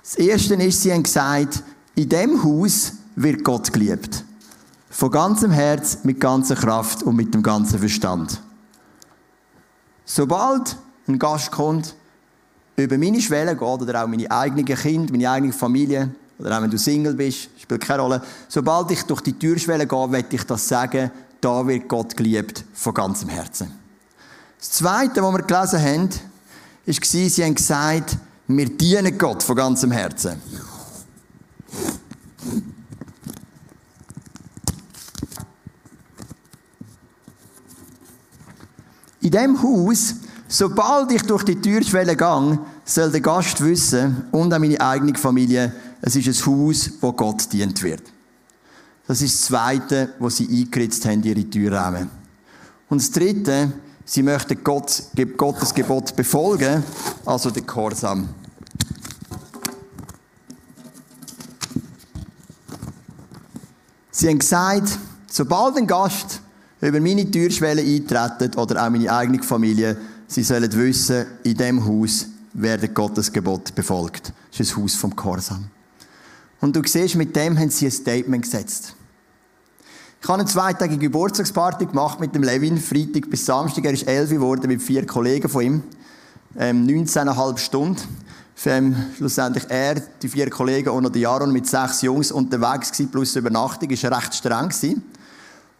Das 0.02 0.14
erste 0.14 0.54
ist, 0.54 0.82
sie 0.82 0.92
haben 0.92 1.02
gesagt, 1.02 1.64
in 1.96 2.08
dem 2.08 2.44
Haus 2.44 2.92
wird 3.16 3.42
Gott 3.42 3.72
geliebt. 3.72 4.25
Von 4.96 5.10
ganzem 5.10 5.50
Herz, 5.50 5.98
mit 6.04 6.18
ganzer 6.20 6.54
Kraft 6.54 7.02
und 7.02 7.16
mit 7.16 7.34
dem 7.34 7.42
ganzen 7.42 7.78
Verstand. 7.78 8.40
Sobald 10.06 10.74
ein 11.06 11.18
Gast 11.18 11.50
kommt, 11.50 11.94
über 12.76 12.96
meine 12.96 13.20
Schwelle 13.20 13.54
geht, 13.54 13.62
oder 13.62 14.02
auch 14.02 14.08
meine 14.08 14.30
eigenen 14.30 14.64
Kinder, 14.64 15.12
meine 15.12 15.30
eigene 15.30 15.52
Familie, 15.52 16.14
oder 16.38 16.56
auch 16.56 16.62
wenn 16.62 16.70
du 16.70 16.78
Single 16.78 17.12
bist, 17.12 17.50
spielt 17.58 17.82
keine 17.82 18.00
Rolle. 18.00 18.22
Sobald 18.48 18.90
ich 18.90 19.02
durch 19.02 19.20
die 19.20 19.34
Türschwelle 19.34 19.86
gehe, 19.86 20.12
werde 20.12 20.34
ich 20.34 20.44
das 20.44 20.66
sagen, 20.66 21.10
da 21.42 21.66
wird 21.66 21.90
Gott 21.90 22.16
geliebt 22.16 22.64
von 22.72 22.94
ganzem 22.94 23.28
Herzen. 23.28 23.70
Das 24.58 24.70
Zweite, 24.70 25.22
was 25.22 25.34
wir 25.34 25.42
gelesen 25.42 25.78
haben, 25.78 26.08
war, 26.08 26.94
sie 27.04 27.44
haben 27.44 27.54
gesagt, 27.54 28.16
wir 28.46 28.70
dienen 28.70 29.18
Gott 29.18 29.42
von 29.42 29.56
ganzem 29.56 29.90
Herzen. 29.90 30.40
Dem 39.36 39.62
Haus, 39.62 40.14
sobald 40.48 41.12
ich 41.12 41.22
durch 41.22 41.44
die 41.44 41.60
Türschwelle 41.60 42.16
gehe, 42.16 42.58
soll 42.84 43.10
der 43.10 43.20
Gast 43.20 43.62
wissen 43.62 44.24
und 44.32 44.52
auch 44.52 44.58
meine 44.58 44.80
eigene 44.80 45.16
Familie, 45.16 45.72
es 46.00 46.16
ist 46.16 46.26
ein 46.26 46.46
Haus, 46.46 46.90
wo 47.00 47.12
Gott 47.12 47.52
dient 47.52 47.82
wird. 47.82 48.02
Das 49.06 49.22
ist 49.22 49.34
das 49.34 49.46
Zweite, 49.46 50.14
wo 50.18 50.28
sie 50.28 50.48
eingeritzt 50.48 51.04
haben, 51.04 51.22
ihre 51.22 51.44
Türrahmen. 51.44 52.10
Und 52.88 53.00
das 53.00 53.10
Dritte, 53.10 53.72
sie 54.04 54.22
möchten 54.22 54.62
Gott, 54.64 55.02
Gottes 55.36 55.74
Gebot 55.74 56.16
befolgen, 56.16 56.82
also 57.24 57.50
den 57.50 57.66
Gehorsam. 57.66 58.28
Sie 64.10 64.28
haben 64.28 64.38
gesagt, 64.38 64.98
sobald 65.30 65.76
ein 65.76 65.86
Gast 65.86 66.40
über 66.80 67.00
meine 67.00 67.30
Türschwelle 67.30 67.82
eintreten 67.82 68.58
oder 68.58 68.84
auch 68.84 68.90
meine 68.90 69.12
eigene 69.12 69.42
Familie, 69.42 69.96
sie 70.26 70.42
sollen 70.42 70.72
wissen, 70.72 71.26
in 71.42 71.56
diesem 71.56 71.84
Haus 71.86 72.26
werden 72.52 72.92
Gottes 72.92 73.32
Gebot 73.32 73.74
befolgt. 73.74 74.32
Das 74.50 74.60
ist 74.60 74.76
ein 74.76 74.82
Haus 74.82 74.94
vom 74.94 75.14
Gehorsam. 75.14 75.66
Und 76.60 76.74
du 76.74 76.82
siehst, 76.84 77.16
mit 77.16 77.34
dem 77.36 77.58
haben 77.58 77.70
sie 77.70 77.86
ein 77.86 77.90
Statement 77.90 78.42
gesetzt. 78.42 78.94
Ich 80.20 80.28
habe 80.28 80.40
eine 80.40 80.48
zweitägige 80.48 81.06
Geburtstagsparty 81.06 81.86
gemacht 81.86 82.18
mit 82.18 82.34
dem 82.34 82.42
Levin, 82.42 82.78
Freitag 82.78 83.30
bis 83.30 83.46
Samstag. 83.46 83.84
Er 83.84 83.92
ist 83.92 84.08
elf 84.08 84.30
geworden 84.30 84.66
mit 84.66 84.82
vier 84.82 85.06
Kollegen 85.06 85.48
von 85.48 85.62
ihm. 85.62 85.82
Ähm, 86.58 86.86
19,5 86.86 87.58
Stunden. 87.58 88.02
Ähm, 88.64 88.96
schlussendlich 89.16 89.64
er, 89.68 89.96
die 90.22 90.28
vier 90.28 90.48
Kollegen 90.48 90.88
und 90.88 91.04
noch 91.04 91.12
die 91.12 91.20
Jaron 91.20 91.52
mit 91.52 91.68
sechs 91.68 92.00
Jungs 92.02 92.32
unterwegs 92.32 92.90
gewesen, 92.90 93.10
plus 93.10 93.36
Übernachtung. 93.36 93.90
Ist 93.90 94.04
recht 94.04 94.34
streng 94.34 94.70
gewesen. 94.70 95.02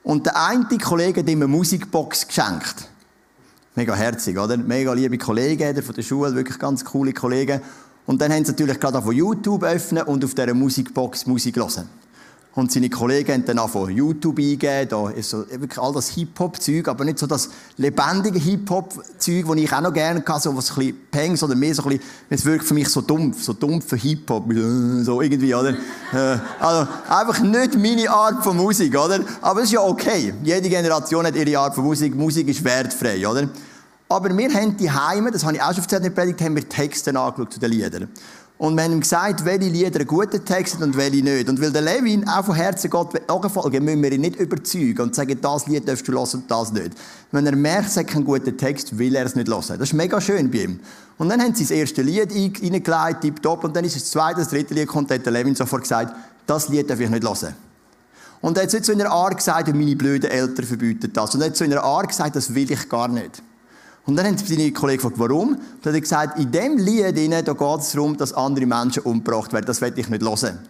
Und 0.07 0.25
der 0.25 0.41
eine 0.41 0.69
Kollege 0.79 1.21
hat 1.21 1.29
ihm 1.29 1.43
eine 1.43 1.49
Musikbox 1.49 2.29
geschenkt. 2.29 2.89
Mega 3.75 3.93
herzig, 3.93 4.39
oder? 4.39 4.57
Mega 4.57 4.93
liebe 4.93 5.19
Kollegen 5.19 5.83
von 5.83 5.95
der 5.97 6.03
Schule, 6.03 6.33
wirklich 6.37 6.61
ganz 6.61 6.85
coole 6.85 7.13
Kollegen. 7.13 7.61
Und 8.07 8.21
dann 8.21 8.33
haben 8.33 8.45
sie 8.45 8.53
natürlich 8.53 8.79
gerade 8.79 9.03
von 9.03 9.13
YouTube 9.13 9.65
öffnen 9.65 10.05
und 10.05 10.25
auf 10.25 10.33
dieser 10.33 10.55
Musikbox 10.55 11.27
Musik 11.27 11.57
hören. 11.57 11.89
Und 12.57 12.73
seine 12.73 12.89
Kollegen 12.89 13.35
haben 13.35 13.45
dann 13.45 13.59
auch 13.59 13.69
von 13.69 13.95
YouTube 13.95 14.39
eingegeben, 14.39 14.89
da 14.89 15.11
ist 15.11 15.29
so 15.29 15.45
wirklich 15.51 15.79
all 15.79 15.93
das 15.93 16.09
Hip-Hop-Zeug, 16.09 16.89
aber 16.89 17.05
nicht 17.05 17.19
so 17.19 17.27
das 17.27 17.51
lebendige 17.77 18.39
Hip-Hop-Zeug, 18.39 19.45
das 19.47 19.57
ich 19.57 19.73
auch 19.75 19.81
noch 19.83 19.93
gerne 19.93 20.25
hatte, 20.27 20.41
so 20.41 20.57
was 20.57 20.71
ein 20.71 20.77
bisschen 20.77 20.97
Pangs 21.11 21.43
oder 21.43 21.55
mehr 21.55 21.75
so 21.75 21.83
ein 21.83 21.91
bisschen, 21.91 22.05
es 22.31 22.45
wirkt 22.47 22.65
für 22.65 22.73
mich 22.73 22.89
so 22.89 23.03
dumpf, 23.03 23.43
so 23.43 23.53
dumpf 23.53 23.87
für 23.87 23.97
Hip-Hop, 23.97 24.47
so 25.03 25.21
irgendwie, 25.21 25.55
oder? 25.55 25.75
Äh, 26.15 26.39
also, 26.59 26.89
einfach 27.07 27.41
nicht 27.41 27.77
meine 27.77 28.09
Art 28.09 28.43
von 28.43 28.57
Musik, 28.57 28.99
oder? 28.99 29.21
Aber 29.43 29.61
es 29.61 29.67
ist 29.67 29.73
ja 29.73 29.83
okay. 29.83 30.33
Jede 30.43 30.71
Generation 30.71 31.27
hat 31.27 31.37
ihre 31.37 31.59
Art 31.59 31.75
von 31.75 31.85
Musik. 31.85 32.15
Musik 32.15 32.49
ist 32.49 32.65
wertfrei, 32.65 33.29
oder? 33.29 33.51
Aber 34.09 34.35
wir 34.35 34.55
haben 34.55 34.75
die 34.79 34.91
Heime, 34.91 35.31
das 35.31 35.45
habe 35.45 35.57
ich 35.57 35.63
auch 35.63 35.75
schon 35.75 35.83
erzählt 35.83 36.05
in 36.07 36.15
der 36.15 36.23
Predigt, 36.23 36.41
haben 36.41 36.55
wir 36.57 36.67
Texte 36.67 37.11
angeschaut 37.11 37.53
zu 37.53 37.61
den 37.61 37.71
Liedern. 37.71 38.09
Und 38.59 38.75
wir 38.75 38.85
haben 38.85 38.93
ihm 38.93 39.01
gesagt, 39.01 39.45
welche 39.45 39.69
Lieder 39.69 40.01
einen 40.01 40.07
guten 40.07 40.43
Text 40.43 40.77
haben 40.77 40.85
und 40.85 40.97
welche 40.97 41.23
nicht. 41.23 41.49
Und 41.49 41.61
weil 41.61 41.73
der 41.73 41.83
Levin 41.83 42.27
auch 42.27 42.47
von 42.47 42.55
Herzen 42.55 42.89
Gott 42.89 43.13
nachfolgen 43.29 43.85
müssen 43.85 44.03
wir 44.03 44.13
ihn 44.13 44.23
nicht 44.23 44.37
überzeugen 44.37 45.03
und 45.03 45.15
sagen, 45.15 45.39
das 45.43 45.67
Lied 45.67 45.87
darfst 45.87 46.09
du 46.09 46.13
hören 46.13 46.29
und 46.33 46.51
das 46.51 46.73
nicht. 46.73 46.93
Wenn 47.33 47.45
er 47.47 47.55
merkt, 47.55 47.89
es 47.89 47.97
hat 47.99 48.07
keinen 48.07 48.25
guten 48.25 48.57
Text, 48.57 48.97
will 48.97 49.15
er 49.15 49.27
es 49.27 49.35
nicht 49.35 49.49
hören. 49.49 49.79
Das 49.79 49.81
ist 49.81 49.93
mega 49.93 50.19
schön 50.23 50.51
bei 50.51 50.63
ihm. 50.63 50.81
Und 51.19 51.29
dann 51.29 51.43
haben 51.43 51.55
sie 51.55 51.65
das 51.65 51.71
erste 51.71 52.01
Lied 52.01 52.33
reingelegt, 52.33 53.21
tipptopp, 53.21 53.65
und 53.65 53.77
dann 53.77 53.85
ist 53.85 53.97
das 53.97 54.11
zweite, 54.11 54.41
das 54.41 54.49
dritte 54.49 54.73
Lied 54.73 54.89
kommt, 54.89 55.11
hat 55.11 55.27
der 55.27 55.33
Levin 55.33 55.55
sofort 55.55 55.83
gesagt, 55.83 56.15
das 56.47 56.69
Lied 56.69 56.89
darf 56.89 57.01
ich 57.01 57.11
nicht 57.11 57.25
hören. 57.25 57.55
Und 58.41 58.57
er 58.57 58.65
hat 58.65 58.73
nicht 58.73 58.85
so 58.87 58.93
in 58.93 59.01
einer 59.03 59.11
Art 59.11 59.37
gesagt, 59.37 59.69
meine 59.69 59.97
blöden 59.97 60.31
Eltern 60.31 60.65
verbieten 60.65 61.11
das. 61.13 61.35
Und 61.35 61.43
er 61.43 61.49
hat 61.49 61.57
so 61.57 61.65
in 61.65 61.73
einer 61.73 61.85
Art 61.85 62.09
gesagt, 62.09 62.37
das 62.37 62.55
will 62.55 62.71
ich 62.71 62.89
gar 62.89 63.09
nicht. 63.09 63.43
Und 64.07 64.15
dann 64.15 64.27
haben 64.27 64.39
seine 64.39 64.71
Kollegen 64.73 65.03
gefragt, 65.03 65.19
warum? 65.19 65.57
Dann 65.83 65.93
hat 65.93 65.95
er 65.95 66.01
gesagt, 66.01 66.39
in 66.39 66.51
dem 66.53 66.79
Lied 66.79 67.17
da 67.47 67.53
geht 67.53 67.81
es 67.81 67.93
darum, 67.93 68.17
dass 68.17 68.33
andere 68.33 68.65
Menschen 68.65 69.03
umgebracht 69.03 69.53
werden. 69.53 69.67
Das 69.67 69.81
werde 69.81 70.01
ich 70.01 70.09
nicht 70.09 70.23
hören. 70.23 70.61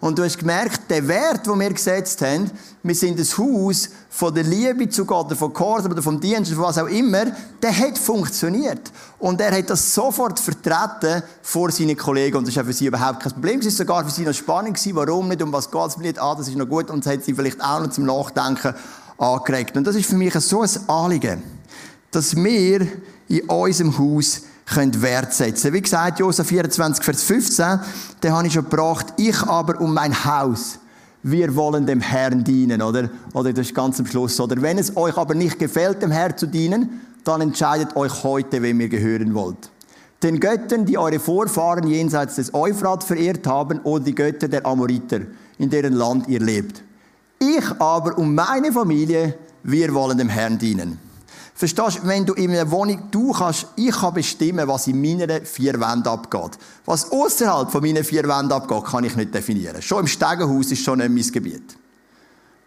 Und 0.00 0.18
du 0.18 0.24
hast 0.24 0.38
gemerkt, 0.38 0.90
der 0.90 1.06
Wert, 1.06 1.46
den 1.46 1.60
wir 1.60 1.70
gesetzt 1.70 2.22
haben, 2.22 2.50
wir 2.82 2.94
sind 2.94 3.20
das 3.20 3.36
Haus 3.36 3.90
von 4.08 4.34
der 4.34 4.44
Liebe 4.44 4.88
zu 4.88 5.04
Gott, 5.04 5.26
oder 5.26 5.36
von 5.36 5.52
Gehorsam 5.52 5.92
oder 5.92 6.02
vom 6.02 6.18
Dienst, 6.18 6.50
oder 6.52 6.62
was 6.62 6.78
auch 6.78 6.86
immer, 6.86 7.26
der 7.62 7.78
hat 7.78 7.98
funktioniert. 7.98 8.90
Und 9.18 9.42
er 9.42 9.56
hat 9.56 9.68
das 9.68 9.94
sofort 9.94 10.40
vertreten 10.40 11.22
vor 11.42 11.70
seinen 11.70 11.98
Kollegen. 11.98 12.38
Und 12.38 12.48
das 12.48 12.56
war 12.56 12.64
für 12.64 12.72
sie 12.72 12.86
überhaupt 12.86 13.20
kein 13.20 13.32
Problem. 13.32 13.60
Es 13.60 13.66
war 13.66 13.72
sogar 13.72 14.04
für 14.06 14.10
sie 14.10 14.22
noch 14.22 14.32
spannend 14.32 14.74
gewesen. 14.74 14.96
Warum 14.96 15.28
nicht? 15.28 15.42
Um 15.42 15.52
was 15.52 15.70
geht 15.70 15.86
es 15.86 15.98
nicht? 15.98 16.18
Ah, 16.18 16.34
das 16.34 16.48
ist 16.48 16.56
noch 16.56 16.66
gut. 16.66 16.90
Und 16.90 17.04
das 17.04 17.12
hat 17.12 17.22
sie 17.22 17.34
vielleicht 17.34 17.62
auch 17.62 17.80
noch 17.80 17.90
zum 17.90 18.06
Nachdenken 18.06 18.74
angeregt. 19.18 19.76
Und 19.76 19.86
das 19.86 19.96
ist 19.96 20.08
für 20.08 20.16
mich 20.16 20.32
so 20.32 20.62
ein 20.62 20.70
Anliegen 20.88 21.59
dass 22.10 22.34
wir 22.36 22.86
in 23.28 23.40
unserem 23.48 23.96
Haus 23.98 24.42
können 24.66 25.02
Wert 25.02 25.32
setzen 25.32 25.72
Wie 25.72 25.80
gesagt, 25.80 26.20
Josef 26.20 26.46
24, 26.46 27.04
Vers 27.04 27.22
15, 27.24 27.80
da 28.20 28.30
habe 28.30 28.46
ich 28.46 28.52
schon 28.52 28.64
gebracht, 28.64 29.06
ich 29.16 29.40
aber 29.42 29.80
um 29.80 29.94
mein 29.94 30.24
Haus, 30.24 30.78
wir 31.22 31.54
wollen 31.54 31.86
dem 31.86 32.00
Herrn 32.00 32.44
dienen, 32.44 32.80
oder? 32.80 33.10
Oder 33.34 33.52
das 33.52 33.66
ist 33.66 33.74
ganz 33.74 34.00
am 34.00 34.06
Schluss, 34.06 34.40
oder? 34.40 34.60
Wenn 34.62 34.78
es 34.78 34.96
euch 34.96 35.16
aber 35.16 35.34
nicht 35.34 35.58
gefällt, 35.58 36.02
dem 36.02 36.10
Herrn 36.10 36.36
zu 36.36 36.46
dienen, 36.46 37.00
dann 37.24 37.42
entscheidet 37.42 37.94
euch 37.94 38.24
heute, 38.24 38.62
wem 38.62 38.80
ihr 38.80 38.88
gehören 38.88 39.34
wollt. 39.34 39.70
Den 40.22 40.40
Göttern, 40.40 40.86
die 40.86 40.96
eure 40.96 41.18
Vorfahren 41.18 41.86
jenseits 41.86 42.36
des 42.36 42.54
Euphrat 42.54 43.04
verehrt 43.04 43.46
haben, 43.46 43.80
oder 43.80 44.04
die 44.04 44.14
Götter 44.14 44.48
der 44.48 44.64
Amoriter, 44.64 45.20
in 45.58 45.68
deren 45.68 45.92
Land 45.92 46.28
ihr 46.28 46.40
lebt. 46.40 46.82
Ich 47.38 47.70
aber 47.78 48.16
um 48.16 48.34
meine 48.34 48.72
Familie, 48.72 49.36
wir 49.62 49.92
wollen 49.92 50.16
dem 50.16 50.28
Herrn 50.28 50.58
dienen. 50.58 51.09
Verstehst 51.60 51.98
du, 51.98 52.08
wenn 52.08 52.24
du 52.24 52.32
in 52.32 52.52
einer 52.52 52.70
Wohnung, 52.70 53.02
du 53.10 53.32
kannst, 53.32 53.66
ich 53.76 53.90
kann 53.90 54.14
bestimmen, 54.14 54.66
was 54.66 54.86
in 54.86 54.98
meinen 54.98 55.44
vier 55.44 55.78
Wänden 55.78 56.08
abgeht. 56.08 56.52
Was 56.86 57.12
außerhalb 57.12 57.70
von 57.70 57.82
meinen 57.82 58.02
vier 58.02 58.22
Wänden 58.22 58.52
abgeht, 58.52 58.82
kann 58.86 59.04
ich 59.04 59.14
nicht 59.14 59.34
definieren. 59.34 59.82
Schon 59.82 60.00
im 60.00 60.06
Stegenhaus 60.06 60.72
ist 60.72 60.82
schon 60.82 61.00
nicht 61.00 61.10
mein 61.10 61.32
Gebiet. 61.34 61.76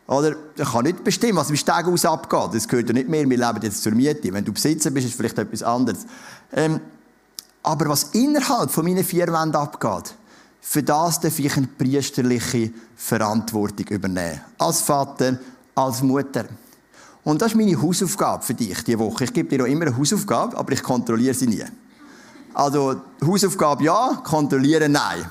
Oder? 0.06 0.36
Ich 0.56 0.72
kann 0.72 0.84
nicht 0.84 1.04
bestimmen, 1.04 1.38
was 1.38 1.50
im 1.50 1.56
Stegenhaus 1.56 2.06
abgeht. 2.06 2.54
Das 2.54 2.68
gehört 2.68 2.88
ja 2.88 2.94
nicht 2.94 3.10
mehr. 3.10 3.28
Wir 3.28 3.38
leben 3.40 3.60
jetzt 3.64 3.82
zur 3.82 3.94
Miete. 3.94 4.32
Wenn 4.32 4.46
du 4.46 4.54
Besitzer 4.54 4.92
bist, 4.92 5.08
ist 5.08 5.16
vielleicht 5.16 5.40
etwas 5.40 5.64
anderes. 5.64 6.06
Ähm, 6.52 6.80
aber 7.64 7.90
was 7.90 8.04
innerhalb 8.12 8.70
von 8.70 8.86
meinen 8.86 9.04
vier 9.04 9.26
Wänden 9.26 9.56
abgeht, 9.56 10.14
für 10.62 10.84
das 10.84 11.20
darf 11.20 11.40
ich 11.40 11.58
eine 11.58 11.66
priesterliche 11.66 12.72
Verantwortung 12.96 13.88
übernehmen. 13.88 14.40
Als 14.60 14.82
Vater, 14.82 15.40
als 15.74 16.04
Mutter. 16.04 16.46
Und 17.24 17.42
das 17.42 17.52
ist 17.52 17.58
meine 17.58 17.82
Hausaufgabe 17.82 18.44
für 18.44 18.54
dich 18.54 18.84
diese 18.84 19.00
Woche. 19.00 19.24
Ich 19.24 19.34
gebe 19.34 19.50
dir 19.50 19.64
auch 19.64 19.68
immer 19.68 19.88
eine 19.88 19.98
Hausaufgabe, 19.98 20.58
aber 20.58 20.74
ich 20.74 20.84
kontrolliere 20.84 21.34
sie 21.34 21.48
nie. 21.48 21.64
Also, 22.54 23.02
Hausaufgabe 23.26 23.84
ja, 23.84 24.22
kontrollieren 24.24 24.92
nein. 24.92 25.26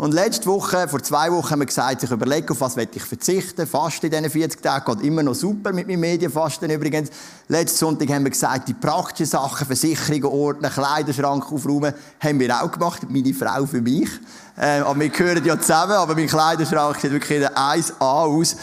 Und 0.00 0.14
letzte 0.14 0.46
Woche, 0.46 0.88
vor 0.88 1.02
zwei 1.02 1.30
Wochen, 1.30 1.50
haben 1.50 1.58
wir 1.58 1.66
gesagt, 1.66 2.02
ich 2.02 2.10
überlege, 2.10 2.52
auf 2.52 2.62
was 2.62 2.74
ich 2.74 3.02
verzichten. 3.02 3.66
Fasten 3.66 4.06
in 4.06 4.12
diesen 4.12 4.30
40 4.30 4.62
Tagen 4.62 4.94
geht 4.96 5.04
immer 5.06 5.22
noch 5.22 5.34
super 5.34 5.74
mit 5.74 5.86
meinem 5.86 6.00
Medienfasten 6.00 6.70
übrigens. 6.70 7.10
Letzten 7.48 7.76
Sonntag 7.76 8.08
haben 8.08 8.24
wir 8.24 8.30
gesagt, 8.30 8.68
die 8.68 8.72
praktischen 8.72 9.26
Sachen, 9.26 9.66
Versicherungen 9.66 10.24
ordnen, 10.24 10.70
Kleiderschrank 10.70 11.52
aufräumen, 11.52 11.92
haben 12.18 12.40
wir 12.40 12.62
auch 12.62 12.72
gemacht. 12.72 13.02
Meine 13.10 13.34
Frau 13.34 13.66
für 13.66 13.82
mich. 13.82 14.08
Äh, 14.56 14.78
aber 14.78 14.98
wir 15.00 15.10
gehören 15.10 15.44
ja 15.44 15.60
zusammen, 15.60 15.92
aber 15.92 16.14
mein 16.14 16.28
Kleiderschrank 16.28 16.96
sieht 16.98 17.12
wirklich 17.12 17.46
1A 17.46 18.00
aus. 18.00 18.56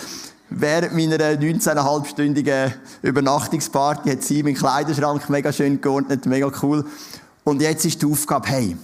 Während 0.49 0.95
meiner 0.95 1.17
19,5-stündigen 1.17 2.73
Übernachtungsparty 3.01 4.11
hat 4.11 4.23
sie 4.23 4.43
meinen 4.43 4.55
Kleiderschrank 4.55 5.29
mega 5.29 5.51
schön 5.51 5.81
geordnet, 5.81 6.25
mega 6.25 6.49
cool. 6.61 6.85
Und 7.43 7.61
jetzt 7.61 7.85
ist 7.85 8.01
die 8.01 8.05
Aufgabe, 8.05 8.47
hey, 8.47 8.77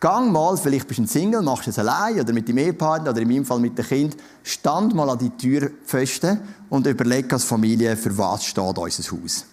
gang 0.00 0.32
mal, 0.32 0.56
vielleicht 0.56 0.88
bist 0.88 0.98
du 0.98 1.02
ein 1.02 1.08
Single, 1.08 1.42
machst 1.42 1.68
es 1.68 1.78
allein 1.78 2.20
oder 2.20 2.32
mit 2.32 2.48
dem 2.48 2.56
Ehepartner 2.56 3.10
oder 3.10 3.20
in 3.20 3.28
meinem 3.28 3.44
Fall 3.44 3.60
mit 3.60 3.76
dem 3.76 3.84
Kind, 3.84 4.16
stand 4.42 4.94
mal 4.94 5.10
an 5.10 5.18
die 5.18 5.30
Türpfosten 5.30 6.40
und 6.70 6.86
überleg 6.86 7.30
als 7.32 7.44
Familie, 7.44 7.96
für 7.96 8.16
was 8.16 8.46
steht 8.46 8.78
unser 8.78 9.12
Haus 9.12 9.44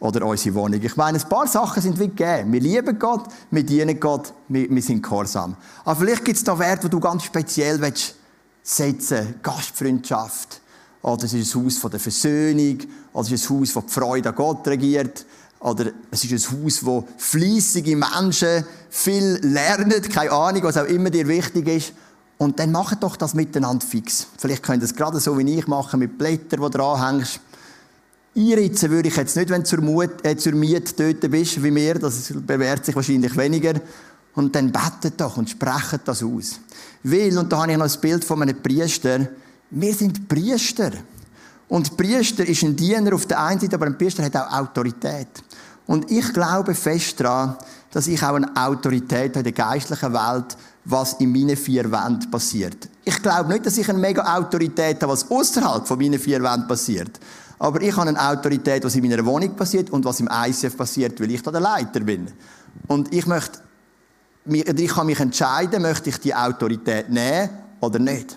oder 0.00 0.26
unsere 0.26 0.56
Wohnung. 0.56 0.80
Ich 0.82 0.96
meine, 0.96 1.18
ein 1.18 1.28
paar 1.28 1.46
Sachen 1.46 1.80
sind 1.80 1.98
wie 2.00 2.08
gegeben. 2.08 2.52
Wir 2.52 2.60
lieben 2.60 2.98
Gott, 2.98 3.26
wir 3.52 3.64
dienen 3.64 4.00
Gott, 4.00 4.32
wir, 4.48 4.68
wir 4.68 4.82
sind 4.82 5.00
gehorsam. 5.00 5.54
Aber 5.84 6.00
vielleicht 6.00 6.24
gibt 6.24 6.38
es 6.38 6.44
da 6.44 6.58
Werte, 6.58 6.88
die 6.88 6.90
du 6.90 6.98
ganz 6.98 7.22
speziell 7.22 7.80
willst 7.80 8.16
setzen 8.62 9.34
Gastfreundschaft, 9.42 10.60
oder 11.02 11.24
es 11.24 11.32
ist 11.34 11.54
ein 11.54 11.64
Haus 11.64 11.80
der 11.80 12.00
Versöhnung, 12.00 12.78
oder 13.12 13.26
es 13.26 13.32
ist 13.32 13.50
ein 13.50 13.58
Haus, 13.58 13.76
wo 13.76 13.80
die 13.80 13.92
Freude 13.92 14.28
an 14.28 14.34
Gott 14.34 14.66
regiert, 14.68 15.26
oder 15.60 15.86
es 16.10 16.24
ist 16.24 16.32
ein 16.32 16.64
Haus, 16.64 16.84
wo 16.84 17.06
fließige 17.18 17.96
Menschen 17.96 18.64
viel 18.90 19.38
lernen, 19.42 20.02
keine 20.02 20.32
Ahnung, 20.32 20.64
was 20.64 20.76
auch 20.76 20.86
immer 20.86 21.10
dir 21.10 21.28
wichtig 21.28 21.68
ist. 21.68 21.92
Und 22.36 22.58
dann 22.58 22.72
macht 22.72 23.02
doch 23.04 23.14
das 23.14 23.34
miteinander 23.34 23.86
fix. 23.86 24.26
Vielleicht 24.36 24.64
könnt 24.64 24.82
ihr 24.82 24.86
es 24.86 24.96
gerade 24.96 25.20
so 25.20 25.38
wie 25.38 25.58
ich 25.58 25.68
machen, 25.68 26.00
mit 26.00 26.18
Blättern, 26.18 26.60
die 26.60 26.70
dranhängst. 26.70 27.40
Einritzen 28.34 28.90
würde 28.90 29.08
ich 29.08 29.16
jetzt 29.16 29.36
nicht, 29.36 29.50
wenn 29.50 29.62
du 29.62 29.68
zur, 29.68 29.80
Mut, 29.80 30.10
äh, 30.24 30.36
zur 30.36 30.52
Miete 30.52 30.94
dort 30.96 31.30
bist, 31.30 31.62
wie 31.62 31.70
mir. 31.70 31.94
Das 31.94 32.32
bewährt 32.34 32.84
sich 32.84 32.96
wahrscheinlich 32.96 33.36
weniger. 33.36 33.74
Und 34.34 34.56
dann 34.56 34.72
betet 34.72 35.20
doch 35.20 35.36
und 35.36 35.50
sprecht 35.50 36.00
das 36.06 36.22
aus. 36.22 36.58
Weil, 37.04 37.36
und 37.38 37.52
da 37.52 37.62
habe 37.62 37.72
ich 37.72 37.78
noch 37.78 37.94
ein 37.94 38.00
Bild 38.00 38.24
von 38.24 38.42
einem 38.42 38.60
Priester, 38.60 39.28
wir 39.72 39.94
sind 39.94 40.28
Priester. 40.28 40.92
Und 41.68 41.96
Priester 41.96 42.46
ist 42.46 42.62
ein 42.62 42.76
Diener 42.76 43.14
auf 43.14 43.26
der 43.26 43.42
einen 43.42 43.58
Seite, 43.58 43.76
aber 43.76 43.86
ein 43.86 43.96
Priester 43.96 44.22
hat 44.22 44.36
auch 44.36 44.52
Autorität. 44.52 45.28
Und 45.86 46.10
ich 46.10 46.32
glaube 46.32 46.74
fest 46.74 47.20
daran, 47.20 47.56
dass 47.90 48.06
ich 48.06 48.22
auch 48.22 48.34
eine 48.34 48.54
Autorität 48.54 49.30
habe 49.30 49.38
in 49.38 49.44
der 49.44 49.52
geistlichen 49.52 50.12
Welt, 50.12 50.56
was 50.84 51.14
in 51.14 51.32
meinen 51.32 51.56
vier 51.56 51.90
Wänden 51.90 52.30
passiert. 52.30 52.88
Ich 53.04 53.20
glaube 53.22 53.52
nicht, 53.52 53.66
dass 53.66 53.78
ich 53.78 53.88
eine 53.88 53.98
mega 53.98 54.36
Autorität 54.36 55.02
habe, 55.02 55.12
was 55.12 55.30
außerhalb 55.30 55.86
von 55.86 55.98
meinen 55.98 56.18
vier 56.18 56.42
Wänden 56.42 56.68
passiert. 56.68 57.18
Aber 57.58 57.80
ich 57.80 57.96
habe 57.96 58.08
eine 58.08 58.20
Autorität, 58.20 58.84
was 58.84 58.94
in 58.94 59.08
meiner 59.08 59.24
Wohnung 59.24 59.54
passiert 59.54 59.90
und 59.90 60.04
was 60.04 60.20
im 60.20 60.28
ICF 60.30 60.76
passiert, 60.76 61.20
weil 61.20 61.30
ich 61.30 61.42
da 61.42 61.50
der 61.50 61.60
Leiter 61.60 62.00
bin. 62.00 62.26
Und 62.88 63.12
ich 63.14 63.26
möchte, 63.26 63.60
ich 64.44 64.90
kann 64.90 65.06
mich 65.06 65.20
entscheiden, 65.20 65.82
möchte 65.82 66.10
ich 66.10 66.18
die 66.18 66.34
Autorität 66.34 67.08
nehmen 67.08 67.50
oder 67.80 67.98
nicht. 67.98 68.36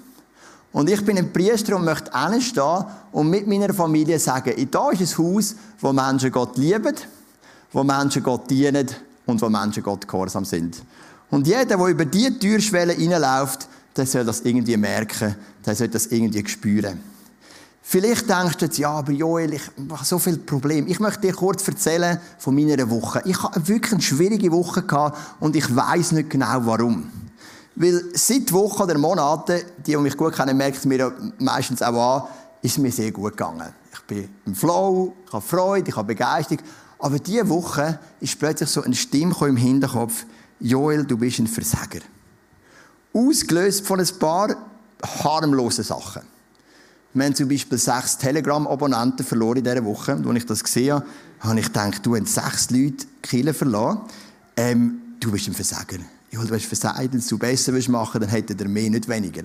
Und 0.75 0.89
ich 0.89 1.05
bin 1.05 1.17
ein 1.17 1.31
Priester 1.31 1.77
und 1.77 1.85
möchte 1.85 2.11
hinstehen 2.19 2.83
und 3.13 3.29
mit 3.29 3.47
meiner 3.47 3.73
Familie 3.73 4.19
sagen, 4.19 4.53
da 4.69 4.89
ist 4.89 5.17
ein 5.17 5.17
Haus, 5.17 5.55
wo 5.79 5.93
Menschen 5.93 6.29
Gott 6.33 6.57
lieben, 6.57 6.93
wo 7.71 7.81
Menschen 7.81 8.21
Gott 8.21 8.49
dienen 8.49 8.85
und 9.25 9.41
wo 9.41 9.47
Menschen 9.47 9.81
Gott 9.81 10.05
gehorsam 10.05 10.43
sind. 10.43 10.83
Und 11.31 11.47
jeder, 11.47 11.63
der 11.63 11.77
über 11.77 12.03
diese 12.03 12.37
Türschwelle 12.37 12.93
reinläuft, 12.93 13.69
der 13.95 14.05
soll 14.05 14.25
das 14.25 14.41
irgendwie 14.41 14.75
merken, 14.75 15.37
der 15.65 15.75
soll 15.75 15.87
das 15.87 16.07
irgendwie 16.07 16.45
spüren. 16.45 16.99
Vielleicht 17.81 18.29
denkst 18.29 18.57
du 18.57 18.65
jetzt, 18.65 18.77
ja, 18.77 18.89
aber 18.89 19.13
Joel, 19.13 19.53
ich 19.53 19.61
habe 19.89 20.03
so 20.03 20.19
viele 20.19 20.39
Probleme. 20.39 20.89
Ich 20.89 20.99
möchte 20.99 21.21
dir 21.21 21.33
kurz 21.33 21.65
erzählen 21.65 22.19
von 22.37 22.53
meiner 22.53 22.89
Woche. 22.89 23.21
Ich 23.23 23.41
habe 23.41 23.65
wirklich 23.65 23.93
eine 23.93 24.01
schwierige 24.01 24.51
Woche 24.51 24.81
gehabt 24.81 25.17
und 25.39 25.55
ich 25.55 25.73
weiß 25.73 26.11
nicht 26.11 26.31
genau 26.31 26.65
warum. 26.65 27.09
Weil 27.75 28.03
seit 28.13 28.51
Wochen 28.53 28.83
oder 28.83 28.97
Monaten, 28.97 29.61
die, 29.79 29.91
die 29.91 29.97
mich 29.97 30.15
gut 30.15 30.33
kennen, 30.33 30.55
merken 30.55 30.87
mir 30.87 31.11
meistens 31.39 31.81
auch 31.81 32.15
an, 32.15 32.23
ist 32.61 32.73
es 32.73 32.77
mir 32.77 32.91
sehr 32.91 33.11
gut 33.11 33.31
gegangen. 33.31 33.73
Ich 33.93 33.99
bin 34.01 34.29
im 34.45 34.55
Flow, 34.55 35.13
ich 35.25 35.33
habe 35.33 35.45
Freude, 35.45 35.89
ich 35.89 35.95
habe 35.95 36.07
Begeisterung. 36.07 36.63
Aber 36.99 37.19
diese 37.19 37.47
Woche 37.49 37.99
ist 38.21 38.39
plötzlich 38.39 38.69
so 38.69 38.81
eine 38.81 38.95
Stimme 38.95 39.35
im 39.41 39.57
Hinterkopf, 39.57 40.25
Joel, 40.59 41.05
du 41.05 41.17
bist 41.17 41.39
ein 41.39 41.47
Versager. 41.47 41.99
Ausgelöst 43.13 43.85
von 43.85 43.99
ein 43.99 44.19
paar 44.19 44.55
harmlose 45.23 45.83
Sachen. 45.83 46.23
Wir 47.13 47.25
haben 47.25 47.35
zum 47.35 47.47
Beispiel 47.47 47.77
sechs 47.77 48.17
Telegram-Abonnenten 48.17 49.25
verloren 49.25 49.57
in 49.57 49.63
dieser 49.63 49.85
Woche. 49.85 50.15
Und 50.15 50.27
als 50.27 50.37
ich 50.37 50.45
das 50.45 50.63
gesehen 50.63 50.95
habe, 50.95 51.05
habe 51.39 51.59
ich 51.59 51.67
gedacht, 51.67 52.05
du 52.05 52.15
hast 52.15 52.33
sechs 52.33 52.69
Leute 52.71 53.05
Kille 53.21 53.53
verloren. 53.53 54.01
Ähm, 54.57 55.01
du 55.19 55.31
bist 55.31 55.47
ein 55.47 55.53
Versager. 55.53 55.99
Ja, 56.35 56.43
du 56.43 56.53
hast 56.53 56.65
versagt, 56.65 57.13
wenn 57.13 57.23
du 57.25 57.37
besser 57.37 57.71
machen 57.71 57.89
willst, 57.89 58.15
dann 58.15 58.29
hätte 58.29 58.55
er 58.57 58.67
mehr, 58.67 58.89
nicht 58.89 59.07
weniger. 59.07 59.43